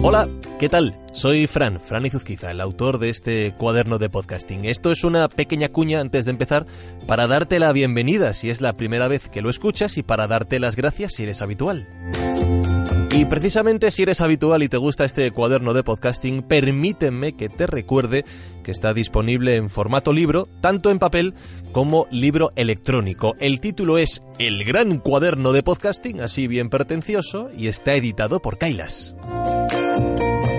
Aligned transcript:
Hola, 0.00 0.28
¿qué 0.58 0.68
tal? 0.68 0.96
Soy 1.12 1.46
Fran, 1.46 1.80
Fran 1.80 2.06
Izuzquiza, 2.06 2.50
el 2.50 2.60
autor 2.60 2.98
de 2.98 3.08
este 3.08 3.52
cuaderno 3.58 3.98
de 3.98 4.08
podcasting. 4.08 4.64
Esto 4.64 4.90
es 4.90 5.04
una 5.04 5.28
pequeña 5.28 5.68
cuña 5.68 6.00
antes 6.00 6.24
de 6.24 6.30
empezar 6.30 6.66
para 7.06 7.26
darte 7.26 7.58
la 7.58 7.72
bienvenida 7.72 8.32
si 8.32 8.48
es 8.48 8.60
la 8.60 8.72
primera 8.72 9.08
vez 9.08 9.28
que 9.28 9.42
lo 9.42 9.50
escuchas 9.50 9.98
y 9.98 10.02
para 10.02 10.26
darte 10.26 10.60
las 10.60 10.76
gracias 10.76 11.14
si 11.14 11.24
eres 11.24 11.42
habitual. 11.42 11.88
Y 13.18 13.24
precisamente 13.24 13.90
si 13.90 14.04
eres 14.04 14.20
habitual 14.20 14.62
y 14.62 14.68
te 14.68 14.76
gusta 14.76 15.04
este 15.04 15.32
cuaderno 15.32 15.74
de 15.74 15.82
podcasting, 15.82 16.40
permíteme 16.44 17.32
que 17.32 17.48
te 17.48 17.66
recuerde 17.66 18.24
que 18.62 18.70
está 18.70 18.94
disponible 18.94 19.56
en 19.56 19.70
formato 19.70 20.12
libro, 20.12 20.46
tanto 20.60 20.92
en 20.92 21.00
papel 21.00 21.34
como 21.72 22.06
libro 22.12 22.50
electrónico. 22.54 23.34
El 23.40 23.58
título 23.58 23.98
es 23.98 24.20
El 24.38 24.64
gran 24.64 24.98
cuaderno 24.98 25.50
de 25.50 25.64
podcasting, 25.64 26.20
así 26.20 26.46
bien 26.46 26.70
pretencioso, 26.70 27.50
y 27.52 27.66
está 27.66 27.96
editado 27.96 28.38
por 28.38 28.56
Kailas. 28.56 29.16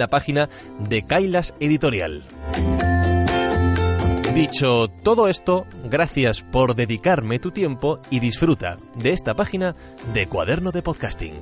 la 0.00 0.08
página 0.08 0.48
de 0.80 1.04
Kailas 1.04 1.54
Editorial. 1.60 2.24
Dicho 4.34 4.88
todo 5.04 5.28
esto, 5.28 5.66
gracias 5.84 6.42
por 6.42 6.74
dedicarme 6.74 7.38
tu 7.38 7.50
tiempo 7.50 8.00
y 8.10 8.20
disfruta 8.20 8.78
de 8.96 9.10
esta 9.10 9.34
página 9.34 9.76
de 10.14 10.26
Cuaderno 10.26 10.72
de 10.72 10.82
Podcasting. 10.82 11.34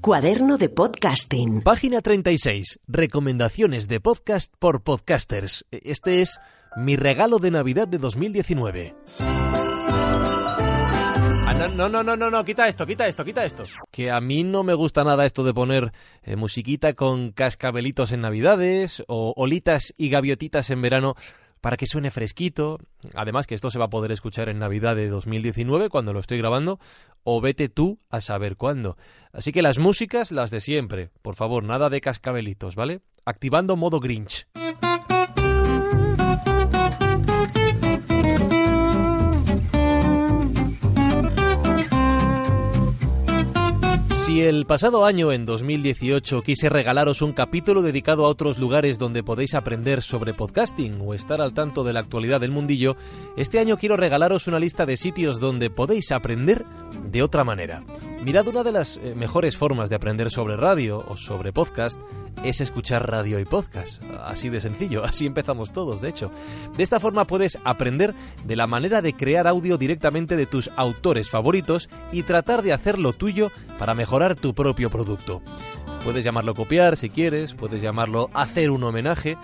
Cuaderno 0.00 0.56
de 0.56 0.68
Podcasting. 0.68 1.60
Página 1.62 2.00
36. 2.00 2.80
Recomendaciones 2.86 3.88
de 3.88 4.00
podcast 4.00 4.54
por 4.58 4.82
podcasters. 4.82 5.66
Este 5.70 6.22
es 6.22 6.38
mi 6.76 6.96
regalo 6.96 7.38
de 7.38 7.50
Navidad 7.50 7.88
de 7.88 7.98
2019. 7.98 8.94
No, 11.60 11.90
no, 11.90 12.02
no, 12.02 12.16
no, 12.16 12.30
no, 12.30 12.42
quita 12.42 12.68
esto, 12.68 12.86
quita 12.86 13.06
esto, 13.06 13.22
quita 13.22 13.44
esto. 13.44 13.64
Que 13.90 14.10
a 14.10 14.18
mí 14.22 14.44
no 14.44 14.62
me 14.62 14.72
gusta 14.72 15.04
nada 15.04 15.26
esto 15.26 15.44
de 15.44 15.52
poner 15.52 15.92
eh, 16.22 16.34
musiquita 16.34 16.94
con 16.94 17.32
cascabelitos 17.32 18.12
en 18.12 18.22
Navidades 18.22 19.04
o 19.08 19.34
olitas 19.36 19.92
y 19.98 20.08
gaviotitas 20.08 20.70
en 20.70 20.80
verano 20.80 21.16
para 21.60 21.76
que 21.76 21.86
suene 21.86 22.10
fresquito. 22.10 22.78
Además 23.14 23.46
que 23.46 23.54
esto 23.54 23.70
se 23.70 23.78
va 23.78 23.84
a 23.84 23.90
poder 23.90 24.10
escuchar 24.10 24.48
en 24.48 24.58
Navidad 24.58 24.96
de 24.96 25.08
2019 25.08 25.90
cuando 25.90 26.14
lo 26.14 26.20
estoy 26.20 26.38
grabando 26.38 26.80
o 27.24 27.42
vete 27.42 27.68
tú 27.68 27.98
a 28.08 28.22
saber 28.22 28.56
cuándo. 28.56 28.96
Así 29.32 29.52
que 29.52 29.60
las 29.60 29.78
músicas 29.78 30.32
las 30.32 30.50
de 30.50 30.60
siempre. 30.60 31.10
Por 31.20 31.34
favor, 31.34 31.62
nada 31.62 31.90
de 31.90 32.00
cascabelitos, 32.00 32.74
¿vale? 32.74 33.02
Activando 33.26 33.76
modo 33.76 34.00
Grinch. 34.00 34.46
Si 44.30 44.42
el 44.42 44.64
pasado 44.64 45.04
año, 45.04 45.32
en 45.32 45.44
2018, 45.44 46.42
quise 46.42 46.68
regalaros 46.68 47.20
un 47.20 47.32
capítulo 47.32 47.82
dedicado 47.82 48.24
a 48.24 48.28
otros 48.28 48.58
lugares 48.58 48.96
donde 48.96 49.24
podéis 49.24 49.54
aprender 49.54 50.02
sobre 50.02 50.34
podcasting 50.34 51.00
o 51.04 51.14
estar 51.14 51.40
al 51.40 51.52
tanto 51.52 51.82
de 51.82 51.92
la 51.92 51.98
actualidad 51.98 52.40
del 52.40 52.52
mundillo, 52.52 52.94
este 53.36 53.58
año 53.58 53.76
quiero 53.76 53.96
regalaros 53.96 54.46
una 54.46 54.60
lista 54.60 54.86
de 54.86 54.96
sitios 54.96 55.40
donde 55.40 55.68
podéis 55.68 56.12
aprender 56.12 56.64
de 57.10 57.24
otra 57.24 57.42
manera. 57.42 57.82
Mirad, 58.24 58.46
una 58.46 58.62
de 58.62 58.70
las 58.70 58.98
eh, 58.98 59.14
mejores 59.16 59.56
formas 59.56 59.90
de 59.90 59.96
aprender 59.96 60.30
sobre 60.30 60.56
radio 60.56 61.04
o 61.08 61.16
sobre 61.16 61.52
podcast 61.52 61.98
es 62.44 62.60
escuchar 62.60 63.10
radio 63.10 63.38
y 63.38 63.44
podcast. 63.44 64.02
Así 64.24 64.48
de 64.48 64.60
sencillo, 64.60 65.04
así 65.04 65.26
empezamos 65.26 65.72
todos, 65.72 66.00
de 66.00 66.08
hecho. 66.08 66.30
De 66.76 66.82
esta 66.82 67.00
forma 67.00 67.26
puedes 67.26 67.58
aprender 67.64 68.14
de 68.44 68.56
la 68.56 68.66
manera 68.66 69.02
de 69.02 69.12
crear 69.14 69.46
audio 69.46 69.78
directamente 69.78 70.36
de 70.36 70.46
tus 70.46 70.70
autores 70.76 71.30
favoritos 71.30 71.88
y 72.12 72.22
tratar 72.22 72.62
de 72.62 72.72
hacerlo 72.72 73.12
tuyo 73.12 73.50
para 73.78 73.94
mejorar 73.94 74.34
tu 74.34 74.54
propio 74.54 74.90
producto. 74.90 75.42
Puedes 76.04 76.24
llamarlo 76.24 76.54
copiar 76.54 76.96
si 76.96 77.10
quieres, 77.10 77.54
puedes 77.54 77.82
llamarlo 77.82 78.30
hacer 78.32 78.70
un 78.70 78.84
homenaje, 78.84 79.36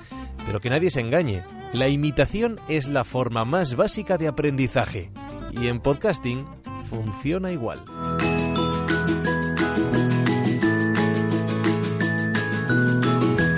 pero 0.47 0.61
que 0.61 0.71
nadie 0.71 0.91
se 0.91 1.01
engañe. 1.01 1.43
La 1.73 1.89
imitación 1.89 2.59
es 2.69 2.89
la 2.89 3.05
forma 3.05 3.45
más 3.45 3.77
básica 3.77 4.17
de 4.17 4.29
aprendizaje 4.29 5.11
y 5.53 5.69
en 5.69 5.81
podcasting 5.81 6.47
funciona 6.89 7.51
igual. 7.51 7.83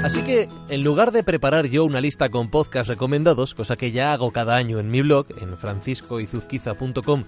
Así 0.09 0.23
que, 0.23 0.49
en 0.71 0.85
lugar 0.85 1.13
de 1.13 1.23
preparar 1.23 1.67
yo 1.67 1.85
una 1.85 2.01
lista 2.01 2.31
con 2.31 2.49
podcasts 2.49 2.89
recomendados, 2.89 3.55
cosa 3.55 3.77
que 3.77 3.93
ya 3.93 4.15
hago 4.15 4.33
cada 4.33 4.57
año 4.57 4.79
en 4.79 4.91
mi 4.91 5.03
blog, 5.03 5.27
en 5.39 5.59
franciscoizuzquiza.com, 5.59 7.25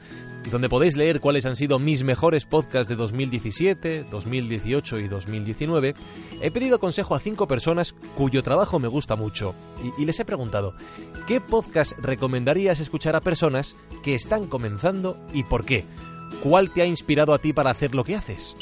donde 0.50 0.68
podéis 0.70 0.96
leer 0.96 1.20
cuáles 1.20 1.44
han 1.44 1.56
sido 1.56 1.78
mis 1.78 2.04
mejores 2.04 2.46
podcasts 2.46 2.88
de 2.88 2.96
2017, 2.96 4.06
2018 4.10 4.98
y 4.98 5.08
2019, 5.08 5.94
he 6.40 6.50
pedido 6.50 6.78
consejo 6.78 7.14
a 7.14 7.20
cinco 7.20 7.46
personas 7.46 7.94
cuyo 8.16 8.42
trabajo 8.42 8.78
me 8.78 8.88
gusta 8.88 9.14
mucho 9.14 9.54
y, 9.98 10.06
les 10.06 10.18
he 10.18 10.24
preguntado, 10.24 10.74
¿qué 11.26 11.38
podcast 11.38 11.92
recomendarías 11.98 12.80
escuchar 12.80 13.14
a 13.14 13.20
personas 13.20 13.76
que 14.02 14.14
están 14.14 14.46
comenzando 14.46 15.18
y 15.34 15.44
por 15.44 15.66
qué? 15.66 15.84
¿Cuál 16.42 16.70
te 16.70 16.80
ha 16.80 16.86
inspirado 16.86 17.34
a 17.34 17.38
ti 17.40 17.52
para 17.52 17.72
hacer 17.72 17.94
lo 17.94 18.04
que 18.04 18.16
haces? 18.16 18.56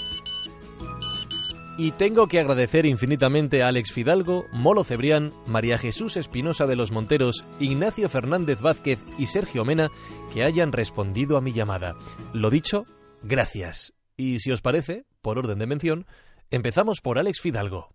Y 1.80 1.92
tengo 1.92 2.26
que 2.26 2.40
agradecer 2.40 2.86
infinitamente 2.86 3.62
a 3.62 3.68
Alex 3.68 3.92
Fidalgo, 3.92 4.46
Molo 4.50 4.82
Cebrián, 4.82 5.32
María 5.46 5.78
Jesús 5.78 6.16
Espinosa 6.16 6.66
de 6.66 6.74
los 6.74 6.90
Monteros, 6.90 7.44
Ignacio 7.60 8.08
Fernández 8.08 8.60
Vázquez 8.60 8.98
y 9.16 9.26
Sergio 9.26 9.64
Mena 9.64 9.88
que 10.34 10.42
hayan 10.42 10.72
respondido 10.72 11.36
a 11.36 11.40
mi 11.40 11.52
llamada. 11.52 11.94
Lo 12.32 12.50
dicho, 12.50 12.84
gracias. 13.22 13.92
Y 14.16 14.40
si 14.40 14.50
os 14.50 14.60
parece, 14.60 15.04
por 15.22 15.38
orden 15.38 15.60
de 15.60 15.66
mención, 15.68 16.06
empezamos 16.50 17.00
por 17.00 17.16
Alex 17.16 17.40
Fidalgo. 17.40 17.90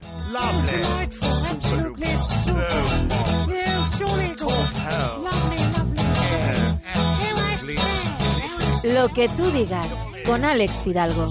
Lo 8.86 9.10
que 9.10 9.28
tú 9.28 9.52
digas 9.52 9.90
con 10.26 10.46
Alex 10.46 10.82
Fidalgo. 10.84 11.28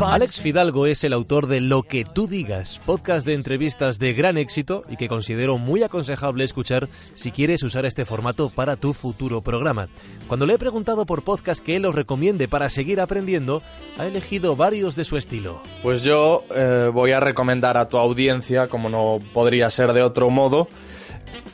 Alex 0.00 0.40
Fidalgo 0.40 0.86
es 0.86 1.02
el 1.02 1.12
autor 1.12 1.46
de 1.46 1.60
Lo 1.60 1.82
que 1.82 2.04
tú 2.04 2.26
digas, 2.26 2.80
podcast 2.84 3.26
de 3.26 3.34
entrevistas 3.34 3.98
de 3.98 4.12
gran 4.12 4.36
éxito 4.36 4.84
y 4.88 4.96
que 4.96 5.08
considero 5.08 5.58
muy 5.58 5.82
aconsejable 5.82 6.44
escuchar 6.44 6.88
si 7.14 7.32
quieres 7.32 7.62
usar 7.62 7.84
este 7.84 8.04
formato 8.04 8.50
para 8.50 8.76
tu 8.76 8.92
futuro 8.92 9.40
programa. 9.40 9.88
Cuando 10.28 10.46
le 10.46 10.54
he 10.54 10.58
preguntado 10.58 11.04
por 11.04 11.22
podcast 11.22 11.64
que 11.64 11.76
él 11.76 11.86
os 11.86 11.94
recomiende 11.94 12.48
para 12.48 12.70
seguir 12.70 13.00
aprendiendo, 13.00 13.62
ha 13.98 14.06
elegido 14.06 14.56
varios 14.56 14.94
de 14.94 15.04
su 15.04 15.16
estilo. 15.16 15.60
Pues 15.82 16.02
yo 16.02 16.44
eh, 16.54 16.90
voy 16.92 17.12
a 17.12 17.20
recomendar 17.20 17.76
a 17.76 17.88
tu 17.88 17.98
audiencia, 17.98 18.68
como 18.68 18.88
no 18.88 19.18
podría 19.32 19.68
ser 19.70 19.92
de 19.92 20.02
otro 20.02 20.30
modo, 20.30 20.68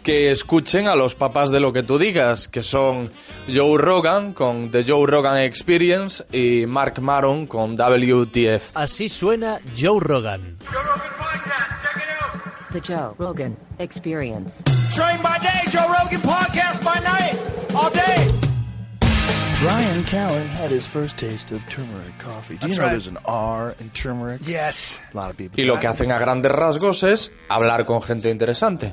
que 0.02 0.30
escuchen 0.30 0.86
a 0.86 0.94
los 0.94 1.14
papás 1.14 1.50
de 1.50 1.60
lo 1.60 1.72
que 1.72 1.82
tú 1.82 1.98
digas, 1.98 2.48
que 2.48 2.62
son 2.62 3.10
Joe 3.52 3.78
Rogan 3.78 4.32
con 4.32 4.70
The 4.70 4.84
Joe 4.84 5.06
Rogan 5.06 5.38
Experience 5.38 6.24
y 6.32 6.66
Mark 6.66 7.00
Maron 7.00 7.46
con 7.46 7.76
WTF. 7.76 8.70
Así 8.74 9.08
suena 9.08 9.58
Joe 9.78 10.00
Rogan. 10.00 10.58
The 12.72 12.80
Joe 12.80 13.14
Rogan 13.18 13.56
Experience. 13.78 14.62
Train 14.92 15.22
by 15.22 15.38
day, 15.38 15.70
Joe 15.70 15.86
Rogan 15.86 16.20
podcast 16.20 16.82
by 16.82 17.00
night, 17.00 17.38
all 17.74 17.90
day. 17.90 18.43
Brian 19.62 20.02
Callen 20.04 20.46
had 20.46 20.70
his 20.70 20.86
first 20.86 21.16
taste 21.16 21.52
of 21.52 21.66
turmeric 21.68 22.18
coffee. 22.18 22.56
Do 22.58 22.68
you 22.68 22.76
know 22.76 22.82
right. 22.82 22.90
there's 22.90 23.06
an 23.06 23.18
R 23.24 23.74
in 23.80 23.88
turmeric? 23.90 24.46
Yes. 24.46 25.00
A 25.12 25.16
lot 25.16 25.30
of 25.30 25.36
people. 25.36 25.58
Y 25.58 25.66
lo 25.66 25.78
que 25.80 25.86
hacen 25.86 26.12
a 26.12 26.18
grandes 26.18 26.52
rasgos 26.52 27.02
es 27.02 27.32
hablar 27.48 27.86
con 27.86 28.02
gente 28.02 28.30
interesante. 28.30 28.92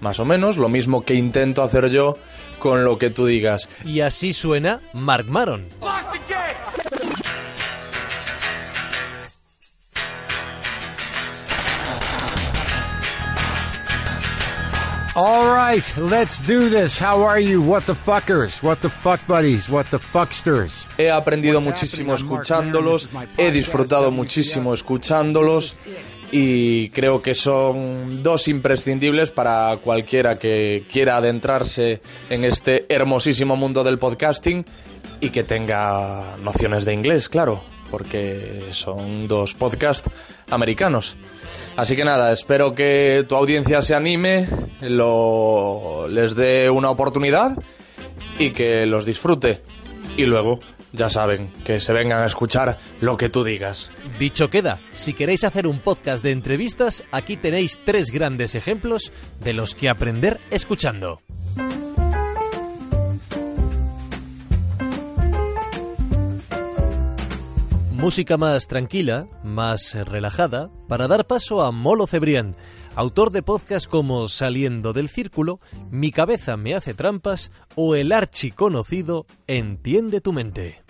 Más 0.00 0.18
o 0.20 0.24
menos 0.24 0.56
lo 0.56 0.68
mismo 0.68 1.02
que 1.02 1.14
intento 1.14 1.62
hacer 1.62 1.88
yo 1.90 2.16
con 2.58 2.84
lo 2.84 2.98
que 2.98 3.10
tú 3.10 3.26
digas. 3.26 3.68
Y 3.84 4.00
así 4.00 4.32
suena 4.32 4.80
Mark 4.92 5.26
Maron. 5.28 5.66
All 15.20 15.52
right, 15.52 15.82
let's 15.96 16.38
do 16.46 16.70
this. 16.70 16.96
How 16.96 17.24
are 17.24 17.40
you? 17.40 17.60
What 17.60 17.86
the 17.86 17.96
fuckers? 17.96 18.62
What 18.62 18.82
the 18.82 18.88
fuck 18.88 19.18
buddies? 19.26 19.68
What 19.68 19.90
the 19.90 19.98
fucksters? 19.98 20.86
He 20.96 21.10
aprendido 21.10 21.60
muchísimo 21.60 22.14
escuchándolos, 22.14 23.08
he 23.36 23.50
disfrutado 23.50 24.12
muchísimo 24.12 24.72
escuchándolos 24.72 25.76
y 26.30 26.90
creo 26.90 27.20
que 27.20 27.34
son 27.34 28.22
dos 28.22 28.46
imprescindibles 28.46 29.32
para 29.32 29.78
cualquiera 29.78 30.38
que 30.38 30.86
quiera 30.88 31.16
adentrarse 31.16 32.00
en 32.30 32.44
este 32.44 32.86
hermosísimo 32.88 33.56
mundo 33.56 33.82
del 33.82 33.98
podcasting 33.98 34.64
y 35.20 35.30
que 35.30 35.42
tenga 35.42 36.36
nociones 36.36 36.84
de 36.84 36.94
inglés, 36.94 37.28
claro, 37.28 37.64
porque 37.90 38.66
son 38.70 39.26
dos 39.26 39.54
podcasts 39.54 40.08
americanos. 40.48 41.16
Así 41.78 41.94
que 41.94 42.02
nada, 42.02 42.32
espero 42.32 42.74
que 42.74 43.24
tu 43.28 43.36
audiencia 43.36 43.80
se 43.82 43.94
anime, 43.94 44.48
lo, 44.80 46.08
les 46.08 46.34
dé 46.34 46.68
una 46.68 46.90
oportunidad 46.90 47.56
y 48.36 48.50
que 48.50 48.84
los 48.84 49.06
disfrute. 49.06 49.62
Y 50.16 50.24
luego, 50.24 50.58
ya 50.92 51.08
saben, 51.08 51.52
que 51.64 51.78
se 51.78 51.92
vengan 51.92 52.24
a 52.24 52.26
escuchar 52.26 52.78
lo 53.00 53.16
que 53.16 53.28
tú 53.28 53.44
digas. 53.44 53.92
Dicho 54.18 54.50
queda, 54.50 54.80
si 54.90 55.12
queréis 55.12 55.44
hacer 55.44 55.68
un 55.68 55.78
podcast 55.78 56.24
de 56.24 56.32
entrevistas, 56.32 57.04
aquí 57.12 57.36
tenéis 57.36 57.78
tres 57.84 58.10
grandes 58.10 58.56
ejemplos 58.56 59.12
de 59.38 59.52
los 59.52 59.76
que 59.76 59.88
aprender 59.88 60.40
escuchando. 60.50 61.20
Música 67.98 68.36
más 68.36 68.68
tranquila, 68.68 69.26
más 69.42 69.92
relajada, 69.92 70.70
para 70.86 71.08
dar 71.08 71.26
paso 71.26 71.62
a 71.62 71.72
Molo 71.72 72.06
Cebrián, 72.06 72.54
autor 72.94 73.32
de 73.32 73.42
podcasts 73.42 73.88
como 73.88 74.28
Saliendo 74.28 74.92
del 74.92 75.08
Círculo, 75.08 75.58
Mi 75.90 76.12
cabeza 76.12 76.56
me 76.56 76.76
hace 76.76 76.94
trampas 76.94 77.50
o 77.74 77.96
el 77.96 78.12
archiconocido 78.12 79.26
Entiende 79.48 80.20
tu 80.20 80.32
mente. 80.32 80.80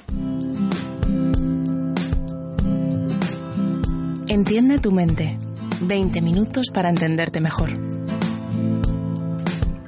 Entiende 4.29 4.79
tu 4.79 4.93
mente. 4.93 5.39
20 5.81 6.21
minutos 6.21 6.67
para 6.75 6.91
entenderte 6.91 7.41
mejor. 7.41 7.71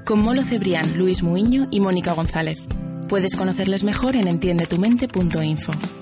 Con 0.06 0.23
Molo 0.23 0.43
Cebrián, 0.43 0.96
Luis 0.96 1.23
Muiño 1.23 1.66
y 1.70 1.81
Mónica 1.81 2.14
González. 2.14 2.66
Puedes 3.11 3.37
conocerles 3.37 3.84
mejor 3.84 4.16
en 4.16 4.26
entiendetumente.info. 4.26 6.00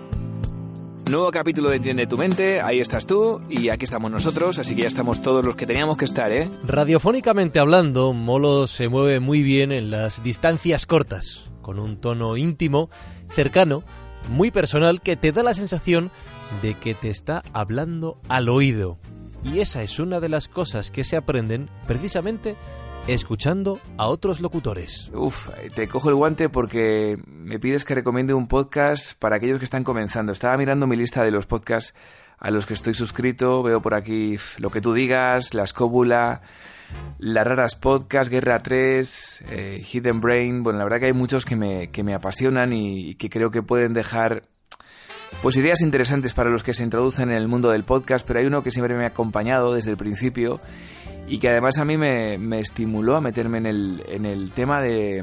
Nuevo 1.08 1.30
capítulo 1.30 1.70
de 1.70 1.76
Entiende 1.76 2.06
tu 2.06 2.18
mente, 2.18 2.60
ahí 2.60 2.80
estás 2.80 3.06
tú 3.06 3.40
y 3.48 3.70
aquí 3.70 3.86
estamos 3.86 4.10
nosotros, 4.10 4.58
así 4.58 4.76
que 4.76 4.82
ya 4.82 4.88
estamos 4.88 5.22
todos 5.22 5.42
los 5.42 5.56
que 5.56 5.64
teníamos 5.64 5.96
que 5.96 6.04
estar, 6.04 6.30
¿eh? 6.30 6.50
Radiofónicamente 6.66 7.58
hablando, 7.58 8.12
Molo 8.12 8.66
se 8.66 8.88
mueve 8.88 9.18
muy 9.18 9.42
bien 9.42 9.72
en 9.72 9.90
las 9.90 10.22
distancias 10.22 10.84
cortas, 10.84 11.50
con 11.62 11.78
un 11.78 11.98
tono 11.98 12.36
íntimo, 12.36 12.90
cercano, 13.30 13.84
muy 14.28 14.50
personal, 14.50 15.00
que 15.00 15.16
te 15.16 15.32
da 15.32 15.42
la 15.42 15.54
sensación 15.54 16.10
de 16.60 16.74
que 16.74 16.94
te 16.94 17.08
está 17.08 17.42
hablando 17.54 18.20
al 18.28 18.50
oído. 18.50 18.98
Y 19.42 19.60
esa 19.60 19.82
es 19.82 19.98
una 19.98 20.20
de 20.20 20.28
las 20.28 20.46
cosas 20.46 20.90
que 20.90 21.04
se 21.04 21.16
aprenden 21.16 21.70
precisamente 21.86 22.54
escuchando 23.06 23.80
a 23.96 24.06
otros 24.06 24.40
locutores. 24.40 25.10
Uf, 25.14 25.48
te 25.74 25.88
cojo 25.88 26.08
el 26.08 26.14
guante 26.14 26.48
porque 26.48 27.18
me 27.26 27.58
pides 27.58 27.84
que 27.84 27.94
recomiende 27.94 28.34
un 28.34 28.48
podcast 28.48 29.18
para 29.18 29.36
aquellos 29.36 29.58
que 29.58 29.64
están 29.64 29.84
comenzando. 29.84 30.32
Estaba 30.32 30.56
mirando 30.56 30.86
mi 30.86 30.96
lista 30.96 31.22
de 31.22 31.30
los 31.30 31.46
podcasts 31.46 31.94
a 32.38 32.50
los 32.50 32.66
que 32.66 32.74
estoy 32.74 32.94
suscrito, 32.94 33.62
veo 33.62 33.80
por 33.80 33.94
aquí 33.94 34.36
lo 34.58 34.70
que 34.70 34.80
tú 34.80 34.92
digas, 34.92 35.54
La 35.54 35.64
Escóbula, 35.64 36.42
Las 37.18 37.46
Raras 37.46 37.74
Podcast, 37.74 38.30
Guerra 38.30 38.60
3, 38.60 39.44
eh, 39.50 39.84
Hidden 39.92 40.20
Brain. 40.20 40.62
Bueno, 40.62 40.78
la 40.78 40.84
verdad 40.84 41.00
que 41.00 41.06
hay 41.06 41.12
muchos 41.12 41.44
que 41.44 41.56
me, 41.56 41.90
que 41.90 42.02
me 42.02 42.14
apasionan 42.14 42.72
y, 42.72 43.10
y 43.10 43.14
que 43.16 43.28
creo 43.28 43.50
que 43.50 43.62
pueden 43.62 43.92
dejar 43.92 44.42
pues 45.42 45.56
ideas 45.56 45.82
interesantes 45.82 46.34
para 46.34 46.50
los 46.50 46.62
que 46.62 46.74
se 46.74 46.82
introducen 46.82 47.30
en 47.30 47.36
el 47.36 47.48
mundo 47.48 47.70
del 47.70 47.84
podcast, 47.84 48.26
pero 48.26 48.40
hay 48.40 48.46
uno 48.46 48.62
que 48.62 48.70
siempre 48.70 48.96
me 48.96 49.04
ha 49.04 49.08
acompañado 49.08 49.74
desde 49.74 49.90
el 49.90 49.96
principio 49.96 50.60
y 51.28 51.38
que 51.38 51.48
además 51.48 51.78
a 51.78 51.84
mí 51.84 51.96
me, 51.96 52.38
me 52.38 52.60
estimuló 52.60 53.16
a 53.16 53.20
meterme 53.20 53.58
en 53.58 53.66
el, 53.66 54.02
en 54.08 54.24
el 54.24 54.50
tema 54.52 54.80
de, 54.80 55.22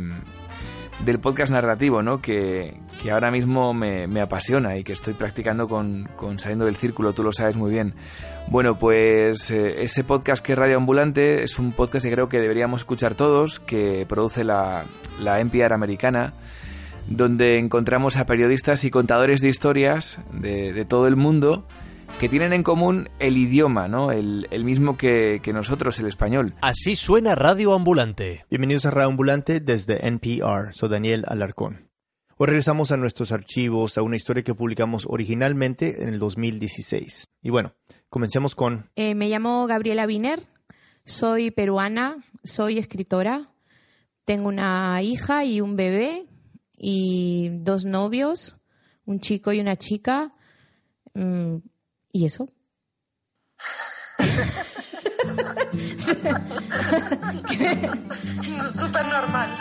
del 1.03 1.19
podcast 1.19 1.51
narrativo, 1.51 2.01
¿no? 2.03 2.21
Que, 2.21 2.79
que 3.01 3.11
ahora 3.11 3.31
mismo 3.31 3.73
me, 3.73 4.07
me, 4.07 4.21
apasiona 4.21 4.77
y 4.77 4.83
que 4.83 4.93
estoy 4.93 5.15
practicando 5.15 5.67
con, 5.67 6.07
con, 6.15 6.37
Saliendo 6.37 6.65
del 6.65 6.75
Círculo, 6.75 7.13
tú 7.13 7.23
lo 7.23 7.31
sabes 7.31 7.57
muy 7.57 7.71
bien. 7.71 7.95
Bueno, 8.47 8.77
pues 8.77 9.49
eh, 9.49 9.81
ese 9.81 10.03
podcast 10.03 10.45
que 10.45 10.53
es 10.53 10.59
Radio 10.59 10.77
Ambulante 10.77 11.43
es 11.43 11.57
un 11.57 11.71
podcast 11.73 12.05
que 12.05 12.11
creo 12.11 12.29
que 12.29 12.37
deberíamos 12.37 12.81
escuchar 12.81 13.15
todos, 13.15 13.59
que 13.59 14.05
produce 14.07 14.43
la, 14.43 14.85
la 15.19 15.39
NPR 15.39 15.73
americana, 15.73 16.33
donde 17.07 17.57
encontramos 17.57 18.17
a 18.17 18.25
periodistas 18.25 18.83
y 18.83 18.91
contadores 18.91 19.41
de 19.41 19.49
historias 19.49 20.19
de, 20.31 20.71
de 20.71 20.85
todo 20.85 21.07
el 21.07 21.15
mundo 21.15 21.65
que 22.19 22.29
tienen 22.29 22.53
en 22.53 22.63
común 22.63 23.09
el 23.19 23.37
idioma, 23.37 23.87
¿no? 23.87 24.11
El, 24.11 24.47
el 24.51 24.63
mismo 24.63 24.95
que, 24.95 25.41
que, 25.43 25.51
nosotros, 25.51 25.99
el 25.99 26.07
español. 26.07 26.53
Así 26.61 26.95
suena 26.95 27.35
Radio 27.35 27.73
Ambulante. 27.73 28.45
Bienvenidos 28.49 28.85
a 28.85 28.91
Radio 28.91 29.09
Ambulante 29.09 29.59
desde 29.59 30.07
NPR. 30.07 30.73
Soy 30.73 30.89
Daniel 30.89 31.25
Alarcón. 31.27 31.89
Hoy 32.37 32.47
regresamos 32.47 32.91
a 32.91 32.97
nuestros 32.97 33.31
archivos, 33.31 33.97
a 33.97 34.01
una 34.01 34.15
historia 34.15 34.43
que 34.43 34.53
publicamos 34.53 35.05
originalmente 35.09 36.03
en 36.03 36.09
el 36.09 36.19
2016. 36.19 37.27
Y 37.41 37.49
bueno, 37.49 37.73
comencemos 38.09 38.55
con... 38.55 38.89
Eh, 38.95 39.13
me 39.15 39.27
llamo 39.27 39.67
Gabriela 39.67 40.05
Wiener, 40.05 40.41
soy 41.03 41.51
peruana, 41.51 42.23
soy 42.43 42.77
escritora, 42.77 43.51
tengo 44.23 44.47
una 44.47 45.01
hija 45.01 45.43
y 45.43 45.59
un 45.59 45.75
bebé 45.75 46.25
y 46.77 47.49
dos 47.51 47.85
novios, 47.85 48.57
un 49.05 49.19
chico 49.19 49.51
y 49.51 49.59
una 49.59 49.75
chica. 49.75 50.33
Mm, 51.13 51.57
¿Y 52.15 52.25
eso? 52.25 52.47
Súper 58.71 59.05
normal. 59.07 59.53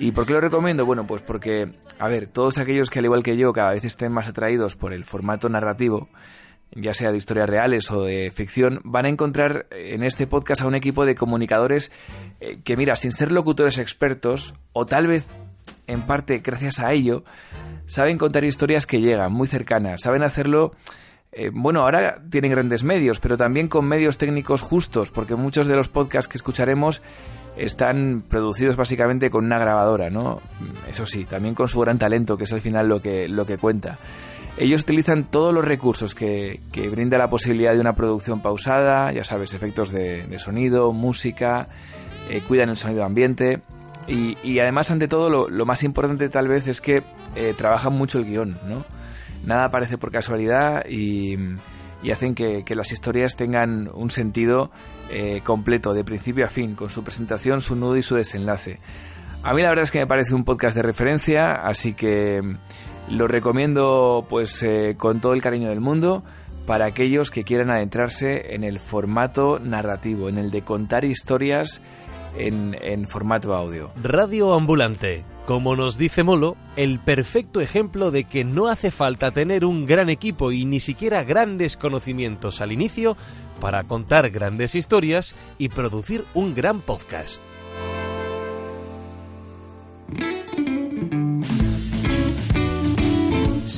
¿Y 0.00 0.10
por 0.10 0.26
qué 0.26 0.32
lo 0.32 0.40
recomiendo? 0.40 0.84
Bueno, 0.84 1.06
pues 1.06 1.22
porque, 1.22 1.70
a 2.00 2.08
ver, 2.08 2.26
todos 2.26 2.58
aquellos 2.58 2.90
que 2.90 2.98
al 2.98 3.04
igual 3.04 3.22
que 3.22 3.36
yo 3.36 3.52
cada 3.52 3.70
vez 3.70 3.84
estén 3.84 4.12
más 4.12 4.26
atraídos 4.26 4.74
por 4.74 4.92
el 4.92 5.04
formato 5.04 5.48
narrativo, 5.48 6.08
ya 6.72 6.92
sea 6.92 7.12
de 7.12 7.18
historias 7.18 7.48
reales 7.48 7.88
o 7.92 8.02
de 8.02 8.32
ficción, 8.34 8.80
van 8.82 9.06
a 9.06 9.10
encontrar 9.10 9.68
en 9.70 10.02
este 10.02 10.26
podcast 10.26 10.62
a 10.62 10.66
un 10.66 10.74
equipo 10.74 11.06
de 11.06 11.14
comunicadores 11.14 11.92
eh, 12.40 12.58
que, 12.64 12.76
mira, 12.76 12.96
sin 12.96 13.12
ser 13.12 13.30
locutores 13.30 13.78
expertos, 13.78 14.54
o 14.72 14.86
tal 14.86 15.06
vez 15.06 15.24
en 15.86 16.02
parte 16.02 16.38
gracias 16.38 16.80
a 16.80 16.92
ello, 16.92 17.24
saben 17.86 18.18
contar 18.18 18.44
historias 18.44 18.86
que 18.86 19.00
llegan, 19.00 19.32
muy 19.32 19.46
cercanas, 19.46 20.02
saben 20.02 20.22
hacerlo... 20.22 20.72
Eh, 21.36 21.50
bueno, 21.52 21.80
ahora 21.80 22.22
tienen 22.30 22.52
grandes 22.52 22.84
medios, 22.84 23.18
pero 23.18 23.36
también 23.36 23.66
con 23.66 23.88
medios 23.88 24.18
técnicos 24.18 24.62
justos, 24.62 25.10
porque 25.10 25.34
muchos 25.34 25.66
de 25.66 25.74
los 25.74 25.88
podcasts 25.88 26.28
que 26.28 26.38
escucharemos 26.38 27.02
están 27.56 28.22
producidos 28.28 28.76
básicamente 28.76 29.30
con 29.30 29.44
una 29.44 29.58
grabadora, 29.58 30.10
¿no? 30.10 30.40
Eso 30.88 31.06
sí, 31.06 31.24
también 31.24 31.56
con 31.56 31.66
su 31.66 31.80
gran 31.80 31.98
talento, 31.98 32.36
que 32.36 32.44
es 32.44 32.52
al 32.52 32.60
final 32.60 32.88
lo 32.88 33.02
que, 33.02 33.28
lo 33.28 33.46
que 33.46 33.58
cuenta. 33.58 33.98
Ellos 34.56 34.82
utilizan 34.82 35.24
todos 35.24 35.52
los 35.52 35.64
recursos 35.64 36.14
que, 36.14 36.60
que 36.70 36.88
brinda 36.88 37.18
la 37.18 37.28
posibilidad 37.28 37.72
de 37.72 37.80
una 37.80 37.94
producción 37.94 38.40
pausada, 38.40 39.12
ya 39.12 39.24
sabes, 39.24 39.52
efectos 39.54 39.90
de, 39.90 40.38
sonido, 40.38 40.92
música, 40.92 41.68
eh, 42.30 42.40
cuidan 42.46 42.70
el 42.70 42.76
sonido 42.76 43.04
ambiente. 43.04 43.62
Y, 44.06 44.58
además, 44.58 44.90
ante 44.90 45.08
todo, 45.08 45.30
lo, 45.30 45.48
lo, 45.48 45.64
más 45.64 45.82
importante 45.82 46.28
tal 46.28 46.48
vez 46.48 46.66
es 46.66 46.80
que 46.80 47.02
eh, 47.34 47.54
trabajan 47.56 47.94
mucho 47.94 48.18
el 48.18 48.26
guion, 48.26 48.58
¿no? 48.66 48.84
Nada 49.44 49.64
aparece 49.64 49.96
por 49.96 50.10
casualidad 50.10 50.84
y, 50.86 51.36
y 52.02 52.10
hacen 52.10 52.34
que, 52.34 52.64
que, 52.64 52.74
las 52.74 52.92
historias 52.92 53.36
tengan 53.36 53.90
un 53.92 54.10
sentido 54.10 54.70
eh, 55.10 55.40
completo, 55.42 55.94
de 55.94 56.04
principio 56.04 56.44
a 56.44 56.48
fin, 56.48 56.74
con 56.74 56.90
su 56.90 57.02
presentación, 57.02 57.60
su 57.60 57.76
nudo 57.76 57.96
y 57.96 58.02
su 58.02 58.14
desenlace. 58.14 58.80
A 59.42 59.52
mí 59.54 59.62
la 59.62 59.68
verdad 59.68 59.84
es 59.84 59.90
que 59.90 60.00
me 60.00 60.06
parece 60.06 60.34
un 60.34 60.44
podcast 60.44 60.76
de 60.76 60.82
referencia, 60.82 61.52
así 61.52 61.94
que 61.94 62.40
lo 63.08 63.28
recomiendo 63.28 64.26
pues 64.28 64.62
eh, 64.62 64.94
con 64.96 65.20
todo 65.20 65.34
el 65.34 65.42
cariño 65.42 65.68
del 65.68 65.80
mundo 65.80 66.24
para 66.66 66.86
aquellos 66.86 67.30
que 67.30 67.44
quieran 67.44 67.70
adentrarse 67.70 68.54
en 68.54 68.64
el 68.64 68.80
formato 68.80 69.58
narrativo, 69.58 70.30
en 70.30 70.38
el 70.38 70.50
de 70.50 70.62
contar 70.62 71.04
historias 71.04 71.82
en, 72.36 73.06
formato 73.06 73.54
audio. 73.54 73.92
Radio 74.02 74.54
ambulante. 74.54 75.24
Como 75.46 75.76
nos 75.76 75.98
dice 75.98 76.22
Molo, 76.22 76.56
el 76.76 77.00
perfecto 77.00 77.60
ejemplo 77.60 78.10
de 78.10 78.24
que 78.24 78.44
no 78.44 78.68
hace 78.68 78.90
falta 78.90 79.30
tener 79.30 79.64
un 79.64 79.86
gran 79.86 80.08
equipo 80.08 80.52
y 80.52 80.64
ni 80.64 80.80
siquiera 80.80 81.22
grandes 81.22 81.76
conocimientos 81.76 82.60
al 82.60 82.72
inicio 82.72 83.16
para 83.60 83.84
contar 83.84 84.30
grandes 84.30 84.74
historias 84.74 85.36
y 85.58 85.68
producir 85.68 86.24
un 86.34 86.54
gran 86.54 86.80
podcast. 86.80 87.42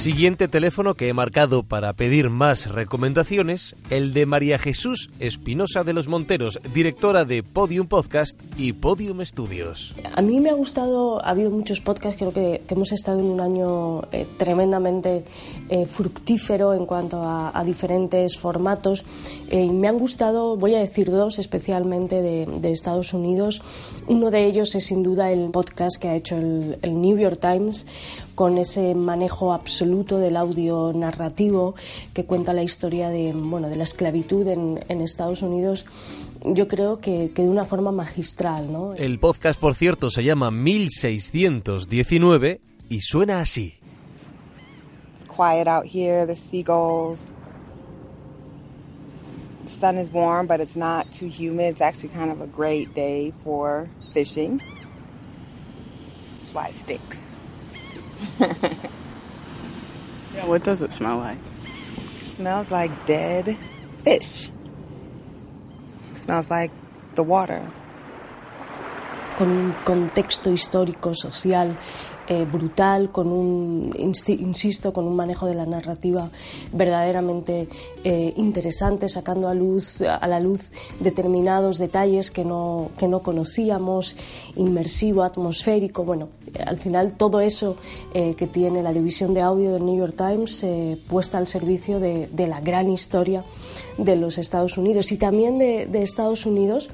Siguiente 0.07 0.47
teléfono 0.47 0.95
que 0.95 1.09
he 1.09 1.13
marcado 1.13 1.65
para 1.65 1.93
pedir 1.95 2.31
más 2.31 2.71
recomendaciones, 2.71 3.75
el 3.91 4.15
de 4.15 4.25
María 4.25 4.57
Jesús 4.57 5.11
Espinosa 5.19 5.83
de 5.83 5.95
los 5.95 6.07
Monteros, 6.07 6.61
directora 6.73 7.25
de 7.25 7.43
Podium 7.43 7.89
Podcast 7.89 8.41
y 8.57 8.73
Podium 8.73 9.25
Studios. 9.25 9.97
A 10.15 10.23
mí 10.23 10.39
me 10.39 10.51
ha 10.51 10.55
gustado, 10.55 11.21
ha 11.27 11.31
habido 11.31 11.51
muchos 11.51 11.81
podcasts, 11.81 12.21
creo 12.21 12.33
que, 12.33 12.63
hemos 12.69 12.93
estado 12.93 13.19
en 13.19 13.27
un 13.27 13.41
año 13.41 14.03
eh, 14.13 14.29
tremendamente 14.37 15.25
eh, 15.69 15.87
fructífero 15.87 16.73
en 16.73 16.87
cuanto 16.87 17.25
a, 17.25 17.61
diferentes 17.67 18.39
formatos. 18.39 19.05
Eh, 19.51 19.69
me 19.73 19.89
han 19.89 19.99
gustado, 19.99 20.57
voy 20.57 20.77
a 20.77 20.79
decir 20.79 21.11
dos 21.11 21.41
especialmente 21.41 22.23
de, 22.23 22.71
Estados 22.71 23.13
Unidos. 23.13 23.61
Uno 24.07 24.31
de 24.31 24.45
ellos 24.45 24.73
es 24.77 24.87
sin 24.87 25.03
duda 25.03 25.33
el 25.33 25.51
podcast 25.51 26.01
que 26.01 26.09
ha 26.11 26.15
hecho 26.15 26.37
el 26.37 27.01
New 27.01 27.19
York 27.19 27.41
Times 27.41 27.87
con 28.37 28.59
ese 28.59 28.95
manejo 28.95 29.53
absoluto 29.53 30.19
del 30.19 30.37
audio 30.37 30.93
narrativo 30.95 31.75
que 32.15 32.25
cuenta 32.25 32.53
la 32.53 32.63
historia 32.63 33.09
de, 33.09 33.33
bueno, 33.33 33.69
de 33.69 33.75
la 33.77 33.83
esclavitud 33.83 34.47
en, 34.47 34.85
en 34.89 35.01
Estados 35.01 35.43
Unidos 35.43 35.85
yo 36.45 36.69
creo 36.69 36.99
que, 36.99 37.33
que, 37.35 37.43
de 37.43 37.49
una 37.49 37.65
forma 37.65 37.91
magistral. 37.91 38.73
¿no? 38.73 38.95
El 38.95 39.19
podcast, 39.19 39.59
por 39.59 39.75
cierto, 39.75 40.11
se 40.11 40.23
llama 40.23 40.53
1619 40.53 42.61
y 42.89 43.01
suena 43.01 43.41
así. 43.41 43.75
It's 45.17 45.25
quiet 45.29 45.67
out 45.67 45.87
here, 45.87 46.25
the 46.27 46.37
seagulls. 46.37 47.33
The 49.65 49.71
sun 49.81 49.99
is 49.99 50.13
warm, 50.13 50.47
but 50.47 50.61
it's 50.61 50.77
not 50.77 51.11
too 51.13 51.29
humid. 51.29 51.73
It's 51.73 51.81
actually 51.81 52.11
kind 52.11 52.31
of 52.31 52.41
a 52.41 52.47
great 52.47 52.95
day 52.95 53.33
for 53.43 53.89
fishing. 54.13 54.61
That's 56.41 56.55
why 56.55 56.69
it 56.69 56.77
stinks. 56.77 57.19
yeah, 60.35 60.45
what 60.45 60.65
does 60.65 60.83
it 60.83 60.93
smell 60.93 61.19
like? 61.19 61.39
It 62.27 62.37
smells 62.37 62.71
like 62.71 63.07
dead 63.07 63.57
fish. 64.05 64.49
It 66.15 66.19
smells 66.19 66.51
like 66.51 66.71
the 67.15 67.23
water. 67.23 67.71
Con 69.39 69.49
un 69.51 69.75
contexto 69.85 70.51
histórico, 70.51 71.15
social 71.15 71.77
eh, 72.29 72.45
brutal, 72.45 73.11
con 73.11 73.29
un, 73.29 73.95
insisto, 73.97 74.93
con 74.93 75.07
un 75.07 75.15
manejo 75.15 75.47
de 75.47 75.55
la 75.55 75.65
narrativa 75.65 76.31
verdaderamente 76.73 77.69
eh, 78.03 78.33
interesante, 78.37 79.09
sacando 79.09 79.49
a, 79.49 79.55
luz, 79.55 80.03
a 80.03 80.27
la 80.27 80.41
luz 80.41 80.73
determinados 80.99 81.79
detalles 81.79 82.31
que 82.31 82.45
no, 82.45 82.91
que 82.99 83.07
no 83.07 83.21
conocíamos, 83.21 84.17
inmersivo, 84.57 85.23
atmosférico. 85.23 86.05
Bueno, 86.05 86.29
al 86.67 86.79
final 86.79 87.13
todo 87.13 87.41
eso 87.41 87.77
eh, 88.13 88.35
que 88.35 88.47
tiene 88.47 88.83
la 88.83 88.93
división 88.93 89.33
de 89.33 89.43
audio 89.43 89.73
del 89.73 89.85
New 89.85 89.97
York 89.97 90.17
Times 90.17 90.67
puesta 91.09 91.39
al 91.39 91.47
servicio 91.47 92.01
de, 92.01 92.29
de, 92.33 92.47
la 92.47 92.61
gran 92.61 92.91
historia 92.91 93.45
de 93.99 94.17
los 94.17 94.39
Estados 94.39 94.77
Unidos 94.79 95.13
y 95.13 95.17
también 95.17 95.59
de, 95.59 95.87
de 95.87 96.03
Estados 96.03 96.45
Unidos 96.45 96.91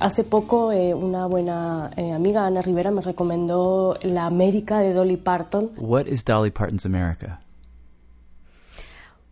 Hace 0.00 0.24
poco 0.24 0.72
eh, 0.72 0.94
una 0.94 1.26
buena 1.26 1.90
eh, 1.94 2.10
amiga, 2.12 2.46
Ana 2.46 2.62
Rivera, 2.62 2.90
me 2.90 3.02
recomendó 3.02 3.98
La 4.02 4.24
América 4.24 4.78
de 4.78 4.94
Dolly 4.94 5.18
Parton. 5.18 5.72
What 5.76 6.06
is 6.06 6.24
Dolly 6.24 6.50
Parton's 6.50 6.86
America? 6.86 7.38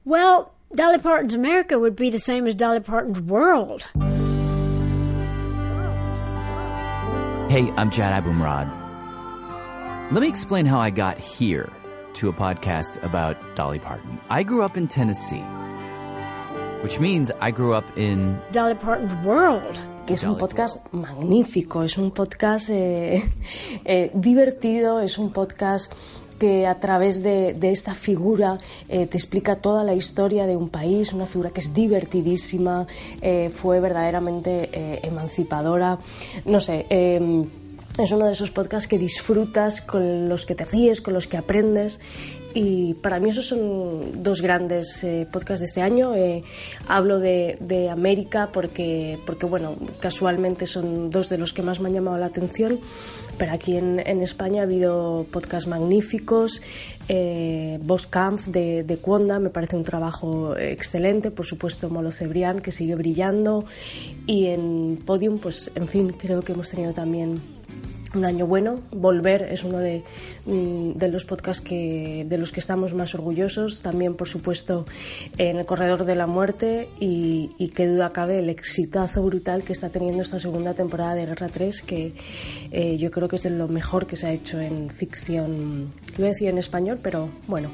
Well, 0.04 0.52
Dolly 0.74 0.98
Parton's 0.98 1.32
America 1.32 1.78
would 1.78 1.96
be 1.96 2.10
the 2.10 2.18
same 2.18 2.46
as 2.46 2.54
Dolly 2.54 2.80
Parton's 2.80 3.18
world. 3.18 3.88
Hey, 7.48 7.72
I'm 7.78 7.90
Jad 7.90 8.22
Abumrad. 8.22 8.68
Let 10.12 10.20
me 10.20 10.28
explain 10.28 10.66
how 10.66 10.78
I 10.80 10.90
got 10.90 11.16
here 11.16 11.70
to 12.12 12.28
a 12.28 12.32
podcast 12.34 13.02
about 13.02 13.38
Dolly 13.56 13.78
Parton. 13.78 14.20
I 14.28 14.42
grew 14.42 14.62
up 14.62 14.76
in 14.76 14.86
Tennessee, 14.86 15.44
which 16.82 17.00
means 17.00 17.32
I 17.40 17.52
grew 17.52 17.72
up 17.72 17.96
in 17.96 18.38
Dolly 18.52 18.74
Parton's 18.74 19.14
world. 19.24 19.80
Que 20.08 20.14
es 20.14 20.22
un 20.22 20.38
podcast 20.38 20.78
magnífico, 20.92 21.82
es 21.82 21.98
un 21.98 22.12
podcast 22.12 22.70
eh, 22.70 23.22
eh, 23.84 24.10
divertido, 24.14 25.00
es 25.00 25.18
un 25.18 25.34
podcast 25.34 25.92
que 26.38 26.66
a 26.66 26.80
través 26.80 27.22
de, 27.22 27.54
esta 27.60 27.92
figura 27.92 28.56
eh, 28.88 29.06
te 29.06 29.18
explica 29.18 29.56
toda 29.56 29.84
la 29.84 29.92
historia 29.92 30.46
de 30.46 30.56
un 30.56 30.70
país, 30.70 31.12
una 31.12 31.26
figura 31.26 31.50
que 31.50 31.60
es 31.60 31.74
divertidísima, 31.74 32.86
fue 33.52 33.80
verdaderamente 33.80 35.06
emancipadora, 35.06 35.98
no 36.46 36.60
sé. 36.60 36.86
es 36.88 38.10
uno 38.10 38.26
de 38.26 38.32
esos 38.32 38.50
podcasts 38.50 38.88
que 38.88 38.96
disfrutas, 38.96 39.82
con 39.82 40.26
los 40.30 40.46
que 40.46 40.54
te 40.54 40.64
ríes, 40.64 41.02
con 41.02 41.12
los 41.12 41.26
que 41.26 41.36
aprendes 41.36 42.00
y 42.54 42.94
para 42.94 43.20
mí 43.20 43.30
esos 43.30 43.46
son 43.46 44.22
dos 44.22 44.40
grandes 44.40 45.04
eh, 45.04 45.26
podcasts 45.30 45.60
de 45.60 45.66
este 45.66 45.82
año. 45.82 46.14
Eh, 46.14 46.42
hablo 46.86 47.18
de, 47.18 47.58
de, 47.60 47.90
América 47.90 48.48
porque, 48.52 49.18
porque, 49.26 49.46
bueno, 49.46 49.76
casualmente 50.00 50.66
son 50.66 51.10
dos 51.10 51.28
de 51.28 51.38
los 51.38 51.52
que 51.52 51.62
más 51.62 51.78
me 51.78 51.88
han 51.88 51.94
llamado 51.94 52.16
la 52.16 52.26
atención. 52.26 52.80
Pero 53.36 53.52
aquí 53.52 53.76
en, 53.76 54.00
en 54.00 54.22
España 54.22 54.62
ha 54.62 54.64
habido 54.64 55.26
podcasts 55.30 55.68
magníficos. 55.68 56.62
Eh, 57.08 57.78
de, 58.46 58.82
de 58.82 58.98
me 59.40 59.50
parece 59.50 59.76
un 59.76 59.84
trabajo 59.84 60.56
excelente. 60.56 61.30
Por 61.30 61.46
supuesto, 61.46 61.90
Molo 61.90 62.10
Cebrián, 62.10 62.60
que 62.60 62.72
sigue 62.72 62.94
brillando. 62.94 63.66
Y 64.26 64.46
en 64.46 64.98
Podium, 65.04 65.38
pues, 65.38 65.70
en 65.74 65.86
fin, 65.86 66.14
creo 66.18 66.42
que 66.42 66.52
hemos 66.52 66.70
tenido 66.70 66.92
también 66.92 67.40
un 68.14 68.24
año 68.24 68.46
bueno. 68.46 68.80
Volver 68.90 69.42
es 69.42 69.64
uno 69.64 69.78
de, 69.78 70.02
mm, 70.46 70.92
de, 70.92 71.08
los 71.08 71.24
podcasts 71.24 71.62
que, 71.62 72.24
de 72.28 72.38
los 72.38 72.52
que 72.52 72.60
estamos 72.60 72.94
más 72.94 73.14
orgullosos. 73.14 73.82
También, 73.82 74.14
por 74.14 74.28
supuesto, 74.28 74.86
en 75.36 75.58
el 75.58 75.66
Corredor 75.66 76.04
de 76.04 76.14
la 76.14 76.26
Muerte 76.26 76.88
y, 77.00 77.50
y 77.58 77.68
qué 77.68 77.86
duda 77.86 78.12
cabe 78.12 78.38
el 78.38 78.48
exitazo 78.48 79.22
brutal 79.22 79.62
que 79.62 79.72
está 79.72 79.90
teniendo 79.90 80.22
esta 80.22 80.38
segunda 80.38 80.74
temporada 80.74 81.14
de 81.14 81.26
Guerra 81.26 81.48
3, 81.48 81.82
que 81.82 82.12
eh, 82.70 82.96
yo 82.96 83.10
creo 83.10 83.28
que 83.28 83.36
es 83.36 83.42
de 83.42 83.50
lo 83.50 83.68
mejor 83.68 84.06
que 84.06 84.16
se 84.16 84.26
ha 84.26 84.32
hecho 84.32 84.60
en 84.60 84.90
ficción, 84.90 85.92
lo 86.16 86.24
decía 86.24 86.50
en 86.50 86.58
español, 86.58 86.98
pero 87.02 87.28
bueno, 87.46 87.70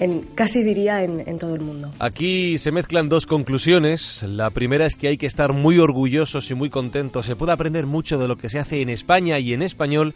en, 0.00 0.22
casi 0.34 0.62
diría 0.64 1.04
en, 1.04 1.22
en 1.28 1.38
todo 1.38 1.54
el 1.54 1.60
mundo. 1.60 1.92
Aquí 2.00 2.58
se 2.58 2.72
mezclan 2.72 3.08
dos 3.08 3.26
conclusiones. 3.26 4.22
La 4.22 4.50
primera 4.50 4.86
es 4.86 4.96
que 4.96 5.08
hay 5.08 5.16
que 5.16 5.26
estar 5.26 5.52
muy 5.52 5.78
orgullosos 5.78 6.50
y 6.50 6.54
muy 6.54 6.70
contentos. 6.70 7.26
Se 7.26 7.36
puede 7.36 7.52
aprender 7.52 7.86
mucho 7.86 8.18
de 8.18 8.26
lo 8.26 8.36
que 8.36 8.48
se 8.48 8.58
hace 8.58 8.80
en 8.80 8.88
España 8.88 9.38
y 9.38 9.52
en 9.52 9.62
español. 9.62 10.14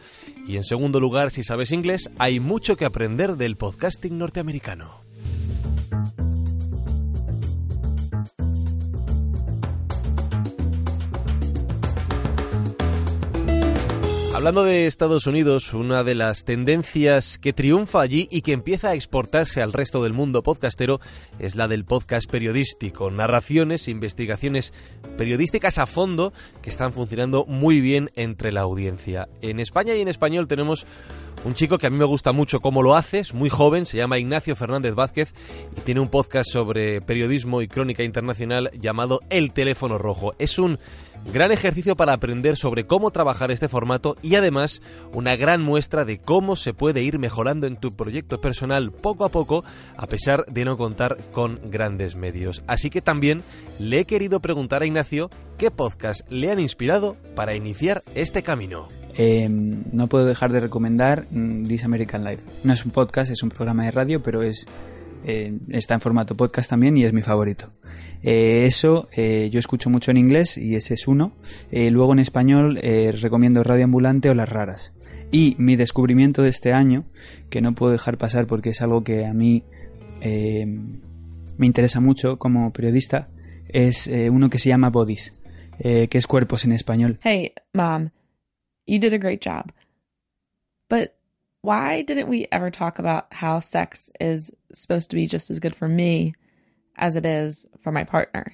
Y 0.48 0.56
en 0.56 0.64
segundo 0.64 0.98
lugar, 1.00 1.30
si 1.30 1.44
sabes 1.44 1.70
inglés, 1.70 2.10
hay 2.18 2.40
mucho 2.40 2.76
que 2.76 2.86
aprender 2.86 3.36
del 3.36 3.56
podcasting 3.56 4.18
norteamericano. 4.18 5.03
Hablando 14.44 14.64
de 14.64 14.86
Estados 14.86 15.26
Unidos, 15.26 15.72
una 15.72 16.04
de 16.04 16.14
las 16.14 16.44
tendencias 16.44 17.38
que 17.38 17.54
triunfa 17.54 18.02
allí 18.02 18.28
y 18.30 18.42
que 18.42 18.52
empieza 18.52 18.90
a 18.90 18.94
exportarse 18.94 19.62
al 19.62 19.72
resto 19.72 20.02
del 20.02 20.12
mundo 20.12 20.42
podcastero 20.42 21.00
es 21.38 21.56
la 21.56 21.66
del 21.66 21.86
podcast 21.86 22.30
periodístico, 22.30 23.10
narraciones, 23.10 23.88
investigaciones 23.88 24.74
periodísticas 25.16 25.78
a 25.78 25.86
fondo 25.86 26.34
que 26.60 26.68
están 26.68 26.92
funcionando 26.92 27.46
muy 27.46 27.80
bien 27.80 28.10
entre 28.16 28.52
la 28.52 28.60
audiencia. 28.60 29.28
En 29.40 29.60
España 29.60 29.94
y 29.94 30.02
en 30.02 30.08
español 30.08 30.46
tenemos 30.46 30.84
un 31.46 31.54
chico 31.54 31.78
que 31.78 31.86
a 31.86 31.90
mí 31.90 31.96
me 31.96 32.04
gusta 32.04 32.32
mucho 32.32 32.60
cómo 32.60 32.82
lo 32.82 32.96
hace, 32.96 33.20
es 33.20 33.32
muy 33.32 33.48
joven, 33.48 33.86
se 33.86 33.96
llama 33.96 34.18
Ignacio 34.18 34.56
Fernández 34.56 34.94
Vázquez 34.94 35.32
y 35.74 35.80
tiene 35.80 36.00
un 36.00 36.08
podcast 36.08 36.50
sobre 36.50 37.00
periodismo 37.00 37.62
y 37.62 37.68
crónica 37.68 38.02
internacional 38.02 38.70
llamado 38.78 39.20
El 39.30 39.54
teléfono 39.54 39.96
rojo. 39.96 40.34
Es 40.38 40.58
un 40.58 40.78
Gran 41.32 41.50
ejercicio 41.50 41.96
para 41.96 42.12
aprender 42.12 42.56
sobre 42.56 42.86
cómo 42.86 43.10
trabajar 43.10 43.50
este 43.50 43.68
formato 43.68 44.16
y 44.22 44.36
además 44.36 44.82
una 45.12 45.34
gran 45.36 45.62
muestra 45.62 46.04
de 46.04 46.18
cómo 46.18 46.54
se 46.54 46.74
puede 46.74 47.02
ir 47.02 47.18
mejorando 47.18 47.66
en 47.66 47.76
tu 47.76 47.92
proyecto 47.92 48.40
personal 48.40 48.92
poco 48.92 49.24
a 49.24 49.30
poco 49.30 49.64
a 49.96 50.06
pesar 50.06 50.44
de 50.46 50.64
no 50.64 50.76
contar 50.76 51.16
con 51.32 51.58
grandes 51.70 52.14
medios. 52.14 52.62
Así 52.66 52.90
que 52.90 53.00
también 53.00 53.42
le 53.78 54.00
he 54.00 54.04
querido 54.04 54.40
preguntar 54.40 54.82
a 54.82 54.86
Ignacio 54.86 55.30
qué 55.58 55.70
podcast 55.70 56.20
le 56.30 56.52
han 56.52 56.60
inspirado 56.60 57.16
para 57.34 57.56
iniciar 57.56 58.02
este 58.14 58.42
camino. 58.42 58.88
Em, 59.16 59.84
no 59.92 60.08
puedo 60.08 60.26
dejar 60.26 60.52
de 60.52 60.60
recomendar 60.60 61.26
mm, 61.30 61.64
This 61.64 61.84
American 61.84 62.24
Life. 62.24 62.44
No 62.64 62.72
es 62.72 62.84
un 62.84 62.92
podcast, 62.92 63.30
es 63.30 63.42
un 63.42 63.48
programa 63.48 63.84
de 63.84 63.92
radio, 63.92 64.22
pero 64.22 64.42
es 64.42 64.66
eh, 65.24 65.56
está 65.70 65.94
en 65.94 66.00
formato 66.00 66.36
podcast 66.36 66.68
también 66.68 66.96
y 66.96 67.04
es 67.04 67.12
mi 67.12 67.22
favorito. 67.22 67.70
Eh, 68.24 68.64
eso 68.64 69.08
eh, 69.12 69.50
yo 69.52 69.60
escucho 69.60 69.90
mucho 69.90 70.10
en 70.10 70.16
inglés 70.16 70.56
y 70.56 70.76
ese 70.76 70.94
es 70.94 71.06
uno. 71.06 71.32
Eh, 71.70 71.90
luego 71.90 72.14
en 72.14 72.18
español 72.18 72.76
recomiendo 72.76 73.62
Radio 73.62 73.84
Ambulante 73.84 74.30
o 74.30 74.34
Las 74.34 74.48
Raras. 74.48 74.94
Y 75.30 75.56
mi 75.58 75.76
descubrimiento 75.76 76.42
de 76.42 76.48
este 76.48 76.72
año, 76.72 77.04
que 77.50 77.60
no 77.60 77.74
puedo 77.74 77.92
dejar 77.92 78.18
pasar 78.18 78.46
porque 78.46 78.70
es 78.70 78.80
algo 78.80 79.04
que 79.04 79.26
a 79.26 79.32
mí 79.32 79.64
me 80.22 81.66
interesa 81.66 82.00
mucho 82.00 82.38
como 82.38 82.72
periodista, 82.72 83.28
es 83.68 84.06
uno 84.06 84.48
que 84.48 84.58
se 84.58 84.68
llama 84.68 84.90
Bodies, 84.90 85.32
que 85.78 86.08
es 86.12 86.26
cuerpos 86.28 86.64
en 86.64 86.72
español. 86.72 87.18
Hey, 87.22 87.52
Mom, 87.72 88.10
you 88.86 89.00
did 89.00 89.12
a 89.12 89.18
great 89.18 89.42
job. 89.44 89.72
But 90.88 91.14
why 91.62 92.04
didn't 92.04 92.28
we 92.28 92.46
ever 92.52 92.70
talk 92.70 93.00
about 93.00 93.24
how 93.32 93.60
sex 93.60 94.12
is 94.20 94.52
supposed 94.72 95.10
to 95.10 95.16
be 95.16 95.26
just 95.26 95.50
as 95.50 95.58
good 95.58 95.74
for 95.74 95.88
me 95.88 96.34
as 96.96 97.16
it 97.16 97.24
is 97.24 97.66
for 97.82 97.92
my 97.92 98.04
partner? 98.04 98.52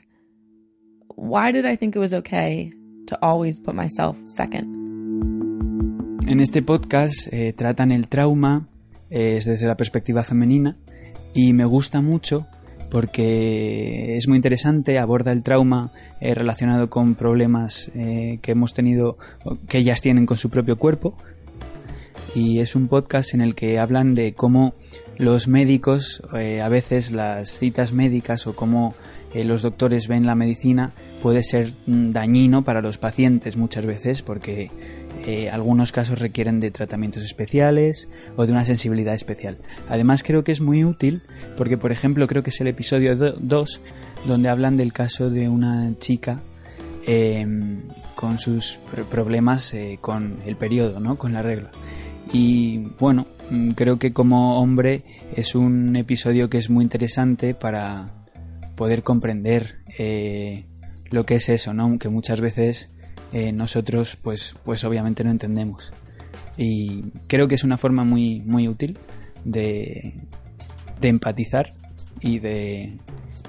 Why 1.16 1.52
did 1.52 1.66
I 1.66 1.76
think 1.76 1.97
it 1.97 1.99
was 1.99 2.14
okay 2.14 2.73
to 3.06 3.18
always 3.23 3.61
put 3.61 3.75
myself 3.75 4.16
second? 4.26 4.80
En 6.26 6.40
este 6.40 6.62
podcast 6.62 7.26
eh, 7.32 7.52
tratan 7.52 7.90
el 7.92 8.09
trauma 8.09 8.68
eh, 9.11 9.40
desde 9.44 9.66
la 9.66 9.76
perspectiva 9.76 10.23
femenina 10.23 10.76
y 11.35 11.52
me 11.52 11.64
gusta 11.64 12.00
mucho 12.00 12.47
porque 12.90 14.16
es 14.16 14.26
muy 14.28 14.37
interesante, 14.37 14.99
aborda 14.99 15.32
el 15.32 15.42
trauma 15.42 15.92
eh, 16.20 16.35
relacionado 16.35 16.90
con 16.90 17.14
problemas 17.14 17.90
que 17.94 18.50
hemos 18.50 18.75
tenido, 18.75 19.16
que 19.68 19.78
ellas 19.78 20.00
tienen 20.00 20.26
con 20.26 20.38
su 20.38 20.50
propio 20.50 20.76
cuerpo. 20.76 21.16
Y 22.34 22.60
es 22.60 22.76
un 22.76 22.87
podcast 22.88 23.34
en 23.34 23.40
el 23.40 23.54
que 23.54 23.78
hablan 23.80 24.14
de 24.14 24.34
cómo 24.34 24.75
los 25.18 25.49
médicos, 25.49 26.22
eh, 26.34 26.60
a 26.60 26.68
veces 26.68 27.10
las 27.10 27.50
citas 27.50 27.92
médicas 27.92 28.46
o 28.46 28.54
cómo 28.54 28.94
eh, 29.34 29.44
los 29.44 29.62
doctores 29.62 30.06
ven 30.08 30.26
la 30.26 30.34
medicina 30.37 30.92
puede 31.22 31.42
ser 31.42 31.72
mm, 31.87 32.10
dañino 32.10 32.64
para 32.64 32.82
los 32.82 32.99
pacientes 32.99 33.56
muchas 33.56 33.84
veces 33.84 34.22
porque 34.22 34.70
eh, 35.26 35.50
algunos 35.50 35.90
casos 35.92 36.18
requieren 36.20 36.60
de 36.60 36.70
tratamientos 36.70 37.25
especiales 37.25 38.08
o 38.37 38.46
de 38.46 38.52
una 38.52 38.64
sensibilidad 38.64 39.14
especial. 39.14 39.58
Además 39.88 40.22
creo 40.22 40.44
que 40.44 40.52
es 40.52 40.60
muy 40.60 40.84
útil 40.84 41.22
porque 41.56 41.76
por 41.78 41.90
ejemplo 41.92 42.26
creo 42.28 42.42
que 42.44 42.50
es 42.50 42.60
el 42.60 42.68
episodio 42.68 43.16
2 43.16 43.80
donde 44.26 44.49
hablan 44.49 44.76
del 44.76 44.92
caso 44.92 45.30
de 45.30 45.49
una 45.49 45.92
chica 45.99 46.40
eh, 47.06 47.44
con 48.14 48.38
sus 48.38 48.78
pr- 48.94 49.04
problemas 49.04 49.75
con 50.00 50.38
el 50.46 50.56
periodo, 50.56 51.00
¿no? 51.00 51.18
con 51.18 51.32
la 51.32 51.42
regla. 51.42 51.70
Y 52.32 52.78
bueno, 52.99 53.26
mm, 53.50 53.70
creo 53.70 53.99
que 53.99 54.12
como 54.12 54.60
hombre 54.60 55.02
es 55.34 55.54
un 55.54 55.96
episodio 55.96 56.49
que 56.49 56.58
es 56.58 56.70
muy 56.70 56.84
interesante 56.84 57.54
para 57.54 58.26
poder 58.76 59.02
comprender 59.02 59.80
eh, 59.99 60.64
lo 61.10 61.26
que 61.26 61.37
es 61.37 61.49
eso, 61.49 61.75
¿no? 61.75 61.99
Que 61.99 62.08
muchas 62.08 62.40
veces 62.40 62.90
eh, 63.32 63.52
nosotros, 63.52 64.16
pues, 64.16 64.54
pues 64.64 64.84
obviamente 64.84 65.25
no 65.25 65.30
entendemos. 65.30 65.92
Y 66.56 67.10
creo 67.26 67.49
que 67.49 67.56
es 67.56 67.64
una 67.64 67.78
forma 67.78 68.04
muy, 68.04 68.40
muy 68.40 68.68
útil 68.68 68.99
de, 69.44 70.14
de 71.00 71.08
empatizar 71.08 71.72
y 72.20 72.38
de, 72.38 72.99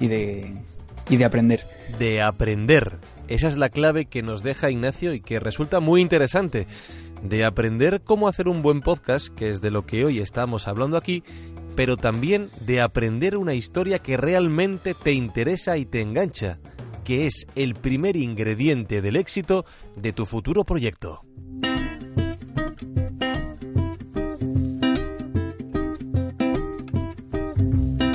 y 0.00 0.08
de, 0.08 0.52
y 1.08 1.16
de 1.16 1.24
aprender. 1.24 1.64
De 1.98 2.22
aprender. 2.22 2.98
Esa 3.28 3.48
es 3.48 3.56
la 3.56 3.68
clave 3.68 4.06
que 4.06 4.22
nos 4.22 4.42
deja 4.42 4.70
Ignacio 4.70 5.14
y 5.14 5.20
que 5.20 5.40
resulta 5.40 5.80
muy 5.80 6.00
interesante. 6.00 6.66
De 7.22 7.44
aprender 7.44 8.02
cómo 8.02 8.28
hacer 8.28 8.48
un 8.48 8.62
buen 8.62 8.80
podcast, 8.80 9.28
que 9.28 9.48
es 9.48 9.60
de 9.60 9.70
lo 9.70 9.86
que 9.86 10.04
hoy 10.04 10.18
estamos 10.18 10.66
hablando 10.66 10.96
aquí, 10.96 11.22
pero 11.76 11.96
también 11.96 12.48
de 12.66 12.80
aprender 12.80 13.36
una 13.36 13.54
historia 13.54 14.00
que 14.00 14.16
realmente 14.16 14.94
te 14.94 15.12
interesa 15.12 15.76
y 15.76 15.86
te 15.86 16.00
engancha, 16.00 16.58
que 17.04 17.26
es 17.26 17.46
el 17.54 17.74
primer 17.74 18.16
ingrediente 18.16 19.02
del 19.02 19.16
éxito 19.16 19.64
de 19.96 20.12
tu 20.12 20.26
futuro 20.26 20.64
proyecto. 20.64 21.22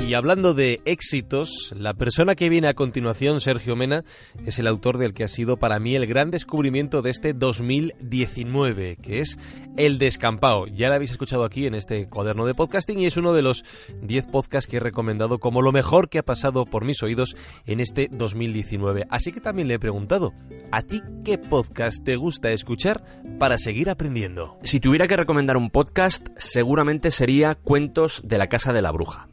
Y 0.08 0.14
hablando 0.14 0.54
de 0.54 0.80
éxitos, 0.86 1.74
la 1.78 1.94
persona 1.94 2.36
que 2.36 2.48
viene 2.48 2.70
a 2.70 2.74
continuación, 2.74 3.42
Sergio 3.42 3.76
Mena, 3.76 4.06
es 4.46 4.58
el 4.58 4.68
autor 4.68 5.00
del 5.00 5.14
que 5.14 5.26
ha 5.26 5.28
sido 5.28 5.58
para 5.58 5.80
mí 5.80 5.96
el 5.96 6.08
gran 6.08 6.32
descubrimiento 6.32 7.02
de 7.02 7.10
este 7.10 7.34
2019, 7.34 8.96
que 9.02 9.20
es 9.20 9.38
El 9.76 10.00
Descampado. 10.00 10.66
Ya 10.68 10.88
lo 10.88 10.96
habéis 10.96 11.12
escuchado 11.12 11.44
aquí 11.44 11.66
en 11.66 11.76
este 11.76 12.08
cuaderno 12.08 12.46
de 12.46 12.56
podcasting 12.56 13.02
y 13.02 13.06
es 13.06 13.18
uno 13.18 13.34
de 13.34 13.42
los 13.42 13.66
10 14.02 14.28
podcasts 14.28 14.70
que 14.72 14.78
he 14.78 14.80
recomendado 14.80 15.40
como 15.40 15.62
lo 15.62 15.74
mejor 15.74 16.08
que 16.08 16.20
ha 16.20 16.24
pasado 16.24 16.66
por 16.66 16.86
mis 16.86 17.04
oídos 17.04 17.36
en 17.66 17.82
este 17.82 18.08
2019. 18.10 19.08
Así 19.10 19.34
que 19.34 19.42
también 19.42 19.68
le 19.68 19.74
he 19.74 19.80
preguntado, 19.80 20.32
¿a 20.72 20.84
ti 20.84 21.02
qué 21.26 21.38
podcast 21.38 22.02
te 22.06 22.16
gusta 22.16 22.52
escuchar 22.52 23.04
para 23.40 23.58
seguir 23.58 23.90
aprendiendo? 23.90 24.58
Si 24.64 24.80
tuviera 24.80 25.06
que 25.06 25.18
recomendar 25.18 25.58
un 25.58 25.70
podcast, 25.70 26.30
seguramente 26.38 27.12
sería 27.12 27.56
Cuentos 27.56 28.22
de 28.24 28.38
la 28.38 28.48
Casa 28.48 28.72
de 28.72 28.82
la 28.82 28.94
Bruja. 28.94 29.28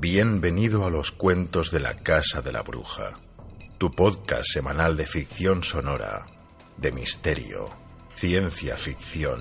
Bienvenido 0.00 0.86
a 0.86 0.90
los 0.90 1.10
cuentos 1.10 1.72
de 1.72 1.80
la 1.80 1.92
Casa 1.92 2.40
de 2.40 2.52
la 2.52 2.62
Bruja, 2.62 3.18
tu 3.78 3.90
podcast 3.90 4.44
semanal 4.44 4.96
de 4.96 5.04
ficción 5.08 5.64
sonora, 5.64 6.24
de 6.76 6.92
misterio, 6.92 7.68
ciencia 8.14 8.76
ficción 8.76 9.40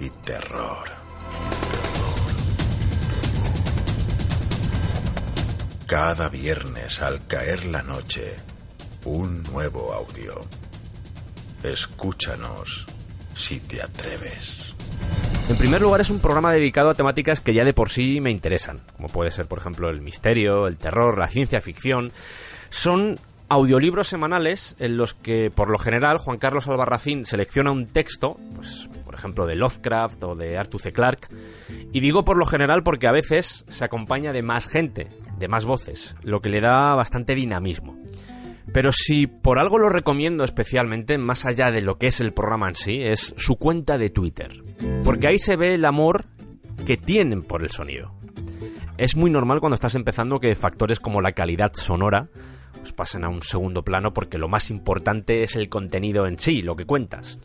y 0.00 0.08
terror. 0.08 0.88
Cada 5.86 6.30
viernes 6.30 7.02
al 7.02 7.26
caer 7.26 7.66
la 7.66 7.82
noche, 7.82 8.32
un 9.04 9.42
nuevo 9.42 9.92
audio. 9.92 10.40
Escúchanos 11.62 12.86
si 13.34 13.60
te 13.60 13.82
atreves. 13.82 14.65
En 15.48 15.56
primer 15.56 15.80
lugar, 15.80 16.00
es 16.00 16.10
un 16.10 16.18
programa 16.18 16.52
dedicado 16.52 16.90
a 16.90 16.94
temáticas 16.94 17.40
que 17.40 17.54
ya 17.54 17.64
de 17.64 17.72
por 17.72 17.88
sí 17.88 18.20
me 18.20 18.32
interesan, 18.32 18.80
como 18.96 19.08
puede 19.08 19.30
ser, 19.30 19.46
por 19.46 19.58
ejemplo, 19.58 19.88
el 19.88 20.00
misterio, 20.00 20.66
el 20.66 20.76
terror, 20.76 21.18
la 21.18 21.28
ciencia 21.28 21.60
ficción. 21.60 22.10
Son 22.68 23.14
audiolibros 23.48 24.08
semanales 24.08 24.74
en 24.80 24.96
los 24.96 25.14
que, 25.14 25.52
por 25.54 25.70
lo 25.70 25.78
general, 25.78 26.18
Juan 26.18 26.38
Carlos 26.38 26.66
Albarracín 26.66 27.24
selecciona 27.24 27.70
un 27.70 27.86
texto, 27.86 28.38
pues, 28.56 28.90
por 29.04 29.14
ejemplo, 29.14 29.46
de 29.46 29.54
Lovecraft 29.54 30.24
o 30.24 30.34
de 30.34 30.58
Arthur 30.58 30.80
C. 30.80 30.92
Clarke, 30.92 31.28
y 31.92 32.00
digo 32.00 32.24
por 32.24 32.36
lo 32.36 32.46
general 32.46 32.82
porque 32.82 33.06
a 33.06 33.12
veces 33.12 33.64
se 33.68 33.84
acompaña 33.84 34.32
de 34.32 34.42
más 34.42 34.66
gente, 34.66 35.08
de 35.38 35.48
más 35.48 35.64
voces, 35.64 36.16
lo 36.22 36.40
que 36.40 36.48
le 36.48 36.60
da 36.60 36.96
bastante 36.96 37.36
dinamismo. 37.36 37.96
Pero 38.72 38.90
si 38.92 39.26
por 39.26 39.58
algo 39.58 39.78
lo 39.78 39.88
recomiendo 39.88 40.44
especialmente, 40.44 41.18
más 41.18 41.46
allá 41.46 41.70
de 41.70 41.80
lo 41.80 41.98
que 41.98 42.08
es 42.08 42.20
el 42.20 42.32
programa 42.32 42.68
en 42.68 42.74
sí, 42.74 42.98
es 43.02 43.34
su 43.36 43.56
cuenta 43.56 43.96
de 43.98 44.10
Twitter. 44.10 44.50
Porque 45.04 45.28
ahí 45.28 45.38
se 45.38 45.56
ve 45.56 45.74
el 45.74 45.84
amor 45.84 46.24
que 46.86 46.96
tienen 46.96 47.42
por 47.42 47.62
el 47.62 47.70
sonido. 47.70 48.12
Es 48.98 49.16
muy 49.16 49.30
normal 49.30 49.60
cuando 49.60 49.74
estás 49.74 49.94
empezando 49.94 50.40
que 50.40 50.54
factores 50.54 51.00
como 51.00 51.20
la 51.20 51.32
calidad 51.32 51.72
sonora 51.74 52.28
pues 52.86 52.92
pasen 52.92 53.24
a 53.24 53.28
un 53.28 53.42
segundo 53.42 53.82
plano 53.82 54.12
porque 54.12 54.38
lo 54.38 54.48
más 54.48 54.70
importante 54.70 55.42
es 55.42 55.56
el 55.56 55.68
contenido 55.68 56.26
en 56.26 56.38
sí, 56.38 56.62
lo 56.62 56.76
que 56.76 56.86
cuentas. 56.86 57.40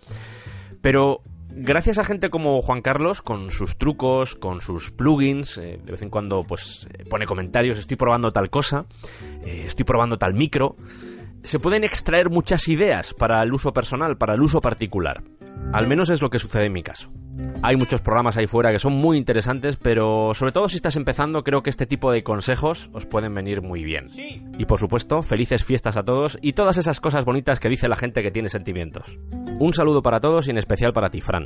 Pero 0.81 1.23
gracias 1.49 1.97
a 1.97 2.03
gente 2.03 2.29
como 2.29 2.61
Juan 2.61 2.81
Carlos, 2.81 3.21
con 3.21 3.49
sus 3.49 3.77
trucos, 3.77 4.35
con 4.35 4.61
sus 4.61 4.91
plugins, 4.91 5.57
eh, 5.57 5.79
de 5.83 5.91
vez 5.91 6.01
en 6.01 6.09
cuando 6.09 6.43
pues 6.43 6.87
pone 7.09 7.25
comentarios, 7.25 7.79
estoy 7.79 7.97
probando 7.97 8.31
tal 8.31 8.49
cosa, 8.49 8.85
eh, 9.43 9.63
estoy 9.65 9.83
probando 9.83 10.17
tal 10.17 10.33
micro, 10.33 10.75
se 11.43 11.59
pueden 11.59 11.83
extraer 11.83 12.29
muchas 12.29 12.67
ideas 12.67 13.13
para 13.13 13.41
el 13.43 13.53
uso 13.53 13.73
personal, 13.73 14.17
para 14.17 14.33
el 14.33 14.41
uso 14.41 14.61
particular. 14.61 15.23
Al 15.73 15.87
menos 15.87 16.09
es 16.09 16.21
lo 16.21 16.29
que 16.29 16.39
sucede 16.39 16.65
en 16.65 16.73
mi 16.73 16.83
caso. 16.83 17.11
Hay 17.63 17.75
muchos 17.75 18.01
programas 18.01 18.37
ahí 18.37 18.47
fuera 18.47 18.71
que 18.71 18.79
son 18.79 18.93
muy 18.93 19.17
interesantes, 19.17 19.77
pero 19.77 20.33
sobre 20.33 20.51
todo 20.51 20.67
si 20.67 20.75
estás 20.75 20.95
empezando, 20.95 21.43
creo 21.43 21.63
que 21.63 21.69
este 21.69 21.85
tipo 21.85 22.11
de 22.11 22.23
consejos 22.23 22.89
os 22.93 23.05
pueden 23.05 23.33
venir 23.33 23.61
muy 23.61 23.83
bien. 23.83 24.09
Y 24.57 24.65
por 24.65 24.79
supuesto, 24.79 25.21
felices 25.21 25.63
fiestas 25.63 25.95
a 25.95 26.03
todos 26.03 26.37
y 26.41 26.53
todas 26.53 26.77
esas 26.77 26.99
cosas 26.99 27.23
bonitas 27.23 27.59
que 27.59 27.69
dice 27.69 27.87
la 27.87 27.95
gente 27.95 28.23
que 28.23 28.31
tiene 28.31 28.49
sentimientos. 28.49 29.19
Un 29.59 29.73
saludo 29.73 30.01
para 30.01 30.19
todos 30.19 30.47
y 30.47 30.51
en 30.51 30.57
especial 30.57 30.91
para 30.91 31.09
ti, 31.09 31.21
Fran. 31.21 31.43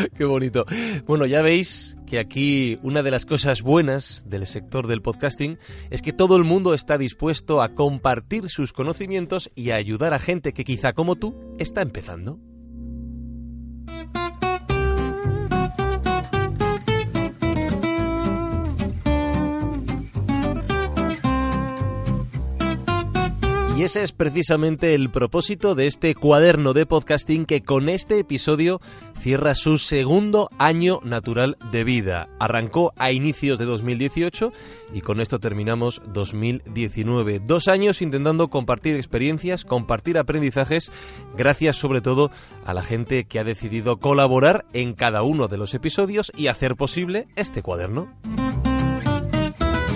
Qué 0.16 0.24
bonito. 0.24 0.64
Bueno, 1.06 1.26
ya 1.26 1.42
veis 1.42 1.96
que 2.06 2.18
aquí 2.18 2.78
una 2.82 3.02
de 3.02 3.10
las 3.10 3.26
cosas 3.26 3.62
buenas 3.62 4.24
del 4.28 4.46
sector 4.46 4.86
del 4.86 5.02
podcasting 5.02 5.58
es 5.90 6.02
que 6.02 6.12
todo 6.12 6.36
el 6.36 6.44
mundo 6.44 6.74
está 6.74 6.98
dispuesto 6.98 7.62
a 7.62 7.74
compartir 7.74 8.48
sus 8.48 8.72
conocimientos 8.72 9.50
y 9.54 9.70
a 9.70 9.76
ayudar 9.76 10.14
a 10.14 10.18
gente 10.18 10.52
que 10.52 10.64
quizá 10.64 10.92
como 10.92 11.16
tú 11.16 11.34
está 11.58 11.82
empezando. 11.82 12.38
Y 23.80 23.84
ese 23.84 24.02
es 24.02 24.12
precisamente 24.12 24.94
el 24.94 25.08
propósito 25.08 25.74
de 25.74 25.86
este 25.86 26.14
cuaderno 26.14 26.74
de 26.74 26.84
podcasting 26.84 27.46
que 27.46 27.62
con 27.62 27.88
este 27.88 28.18
episodio 28.18 28.78
cierra 29.18 29.54
su 29.54 29.78
segundo 29.78 30.50
año 30.58 31.00
natural 31.02 31.56
de 31.72 31.82
vida. 31.82 32.28
Arrancó 32.38 32.92
a 32.98 33.10
inicios 33.10 33.58
de 33.58 33.64
2018 33.64 34.52
y 34.92 35.00
con 35.00 35.18
esto 35.18 35.40
terminamos 35.40 36.02
2019. 36.12 37.40
Dos 37.40 37.68
años 37.68 38.02
intentando 38.02 38.48
compartir 38.48 38.96
experiencias, 38.96 39.64
compartir 39.64 40.18
aprendizajes, 40.18 40.92
gracias 41.34 41.76
sobre 41.76 42.02
todo 42.02 42.30
a 42.66 42.74
la 42.74 42.82
gente 42.82 43.24
que 43.24 43.38
ha 43.38 43.44
decidido 43.44 43.96
colaborar 43.96 44.66
en 44.74 44.92
cada 44.92 45.22
uno 45.22 45.48
de 45.48 45.56
los 45.56 45.72
episodios 45.72 46.30
y 46.36 46.48
hacer 46.48 46.76
posible 46.76 47.28
este 47.34 47.62
cuaderno. 47.62 48.12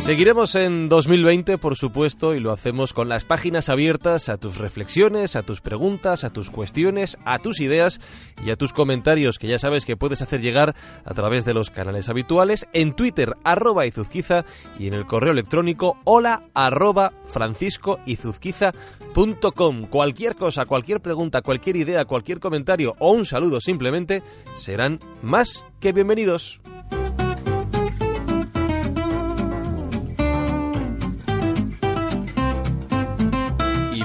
Seguiremos 0.05 0.55
en 0.55 0.89
2020, 0.91 1.57
por 1.57 1.77
supuesto, 1.77 2.35
y 2.35 2.39
lo 2.39 2.53
hacemos 2.53 2.93
con 2.93 3.09
las 3.09 3.25
páginas 3.25 3.71
abiertas 3.71 4.29
a 4.29 4.37
tus 4.37 4.59
reflexiones, 4.59 5.35
a 5.35 5.43
tus 5.43 5.63
preguntas, 5.63 6.25
a 6.25 6.31
tus 6.31 6.51
cuestiones, 6.51 7.17
a 7.25 7.39
tus 7.39 7.59
ideas 7.61 8.03
y 8.45 8.51
a 8.51 8.57
tus 8.57 8.75
comentarios, 8.75 9.39
que 9.39 9.47
ya 9.47 9.59
sabes 9.59 9.87
que 9.87 9.97
puedes 9.97 10.21
hacer 10.21 10.43
llegar 10.43 10.75
a 11.07 11.15
través 11.15 11.47
de 11.47 11.55
los 11.55 11.71
canales 11.71 12.11
habituales, 12.11 12.67
en 12.75 12.93
Twitter, 12.93 13.35
arroba 13.45 13.87
izuzquiza, 13.87 14.45
y 14.79 14.89
en 14.89 14.93
el 14.93 15.07
correo 15.07 15.33
electrónico, 15.33 15.97
hola, 16.05 16.51
arroba 16.53 17.11
franciscoizuzquiza.com. 17.25 19.87
Cualquier 19.87 20.37
cosa, 20.37 20.67
cualquier 20.67 21.01
pregunta, 21.01 21.41
cualquier 21.41 21.77
idea, 21.77 22.05
cualquier 22.05 22.41
comentario 22.41 22.95
o 22.99 23.13
un 23.13 23.25
saludo 23.25 23.59
simplemente 23.59 24.23
serán 24.55 25.01
más 25.23 25.65
que 25.81 25.93
bienvenidos. 25.93 26.61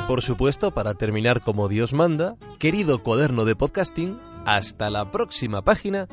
Por 0.09 0.23
supuesto, 0.23 0.71
para 0.71 0.95
terminar 0.95 1.41
como 1.41 1.67
Dios 1.67 1.93
manda, 1.93 2.35
querido 2.57 3.03
cuaderno 3.03 3.45
de 3.45 3.55
podcasting, 3.55 4.19
hasta 4.43 4.89
la 4.89 5.11
próxima 5.11 5.61
página 5.61 6.07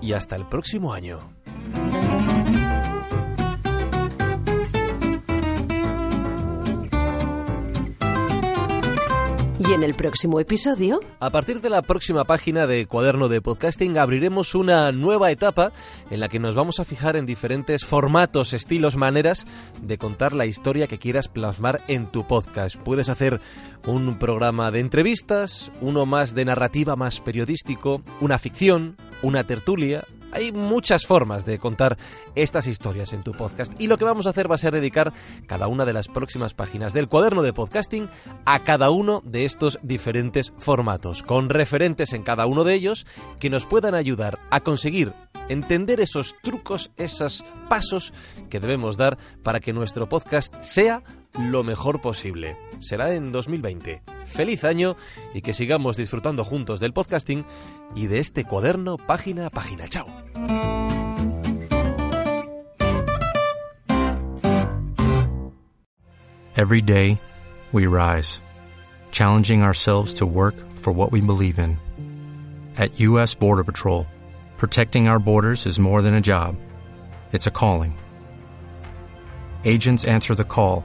y 0.00 0.12
hasta 0.12 0.36
el 0.36 0.46
próximo 0.46 0.92
año. 0.92 1.31
Y 9.68 9.72
en 9.74 9.84
el 9.84 9.94
próximo 9.94 10.40
episodio... 10.40 11.00
A 11.20 11.30
partir 11.30 11.60
de 11.60 11.70
la 11.70 11.82
próxima 11.82 12.24
página 12.24 12.66
de 12.66 12.86
Cuaderno 12.86 13.28
de 13.28 13.40
Podcasting 13.40 13.96
abriremos 13.96 14.56
una 14.56 14.90
nueva 14.90 15.30
etapa 15.30 15.72
en 16.10 16.18
la 16.18 16.28
que 16.28 16.40
nos 16.40 16.56
vamos 16.56 16.80
a 16.80 16.84
fijar 16.84 17.16
en 17.16 17.26
diferentes 17.26 17.84
formatos, 17.84 18.54
estilos, 18.54 18.96
maneras 18.96 19.46
de 19.80 19.98
contar 19.98 20.32
la 20.32 20.46
historia 20.46 20.88
que 20.88 20.98
quieras 20.98 21.28
plasmar 21.28 21.80
en 21.86 22.10
tu 22.10 22.26
podcast. 22.26 22.76
Puedes 22.76 23.08
hacer 23.08 23.40
un 23.86 24.18
programa 24.18 24.72
de 24.72 24.80
entrevistas, 24.80 25.70
uno 25.80 26.06
más 26.06 26.34
de 26.34 26.44
narrativa, 26.44 26.96
más 26.96 27.20
periodístico, 27.20 28.02
una 28.20 28.38
ficción, 28.38 28.96
una 29.22 29.44
tertulia, 29.44 30.04
hay 30.32 30.52
muchas 30.52 31.06
formas 31.06 31.44
de 31.44 31.58
contar 31.58 31.96
estas 32.34 32.66
historias 32.66 33.12
en 33.12 33.22
tu 33.22 33.32
podcast 33.32 33.72
y 33.78 33.86
lo 33.86 33.98
que 33.98 34.04
vamos 34.04 34.26
a 34.26 34.30
hacer 34.30 34.50
va 34.50 34.56
a 34.56 34.58
ser 34.58 34.72
dedicar 34.72 35.12
cada 35.46 35.68
una 35.68 35.84
de 35.84 35.92
las 35.92 36.08
próximas 36.08 36.54
páginas 36.54 36.92
del 36.92 37.08
cuaderno 37.08 37.42
de 37.42 37.52
podcasting 37.52 38.08
a 38.44 38.58
cada 38.60 38.90
uno 38.90 39.22
de 39.24 39.44
estos 39.44 39.78
diferentes 39.82 40.52
formatos, 40.58 41.22
con 41.22 41.48
referentes 41.48 42.12
en 42.12 42.22
cada 42.22 42.46
uno 42.46 42.64
de 42.64 42.74
ellos 42.74 43.06
que 43.38 43.50
nos 43.50 43.66
puedan 43.66 43.94
ayudar 43.94 44.38
a 44.50 44.60
conseguir 44.60 45.12
entender 45.48 46.00
esos 46.00 46.34
trucos, 46.42 46.90
esos 46.96 47.44
pasos 47.68 48.12
que 48.48 48.60
debemos 48.60 48.96
dar 48.96 49.18
para 49.42 49.60
que 49.60 49.72
nuestro 49.72 50.08
podcast 50.08 50.54
sea 50.62 51.02
lo 51.38 51.64
mejor 51.64 52.00
posible. 52.00 52.56
Será 52.80 53.14
en 53.14 53.32
2020. 53.32 54.02
Feliz 54.26 54.64
año 54.64 54.96
y 55.34 55.42
que 55.42 55.54
sigamos 55.54 55.96
disfrutando 55.96 56.44
juntos 56.44 56.80
del 56.80 56.92
podcasting 56.92 57.44
y 57.94 58.06
de 58.06 58.18
este 58.18 58.44
cuaderno 58.44 58.96
página 58.96 59.46
a 59.46 59.50
página. 59.50 59.88
Chao. 59.88 60.06
Every 66.54 66.82
day, 66.82 67.18
we 67.72 67.86
rise, 67.86 68.42
challenging 69.10 69.62
ourselves 69.62 70.14
to 70.14 70.26
work 70.26 70.54
for 70.70 70.92
what 70.92 71.10
we 71.10 71.20
believe 71.20 71.58
in. 71.58 71.78
At 72.76 73.00
U.S. 73.00 73.34
Border 73.34 73.64
Patrol, 73.64 74.06
protecting 74.58 75.08
our 75.08 75.18
borders 75.18 75.66
is 75.66 75.80
more 75.80 76.02
than 76.02 76.14
a 76.14 76.20
job, 76.20 76.56
it's 77.32 77.46
a 77.46 77.50
calling. 77.50 77.98
Agents 79.64 80.04
answer 80.04 80.34
the 80.34 80.44
call 80.44 80.84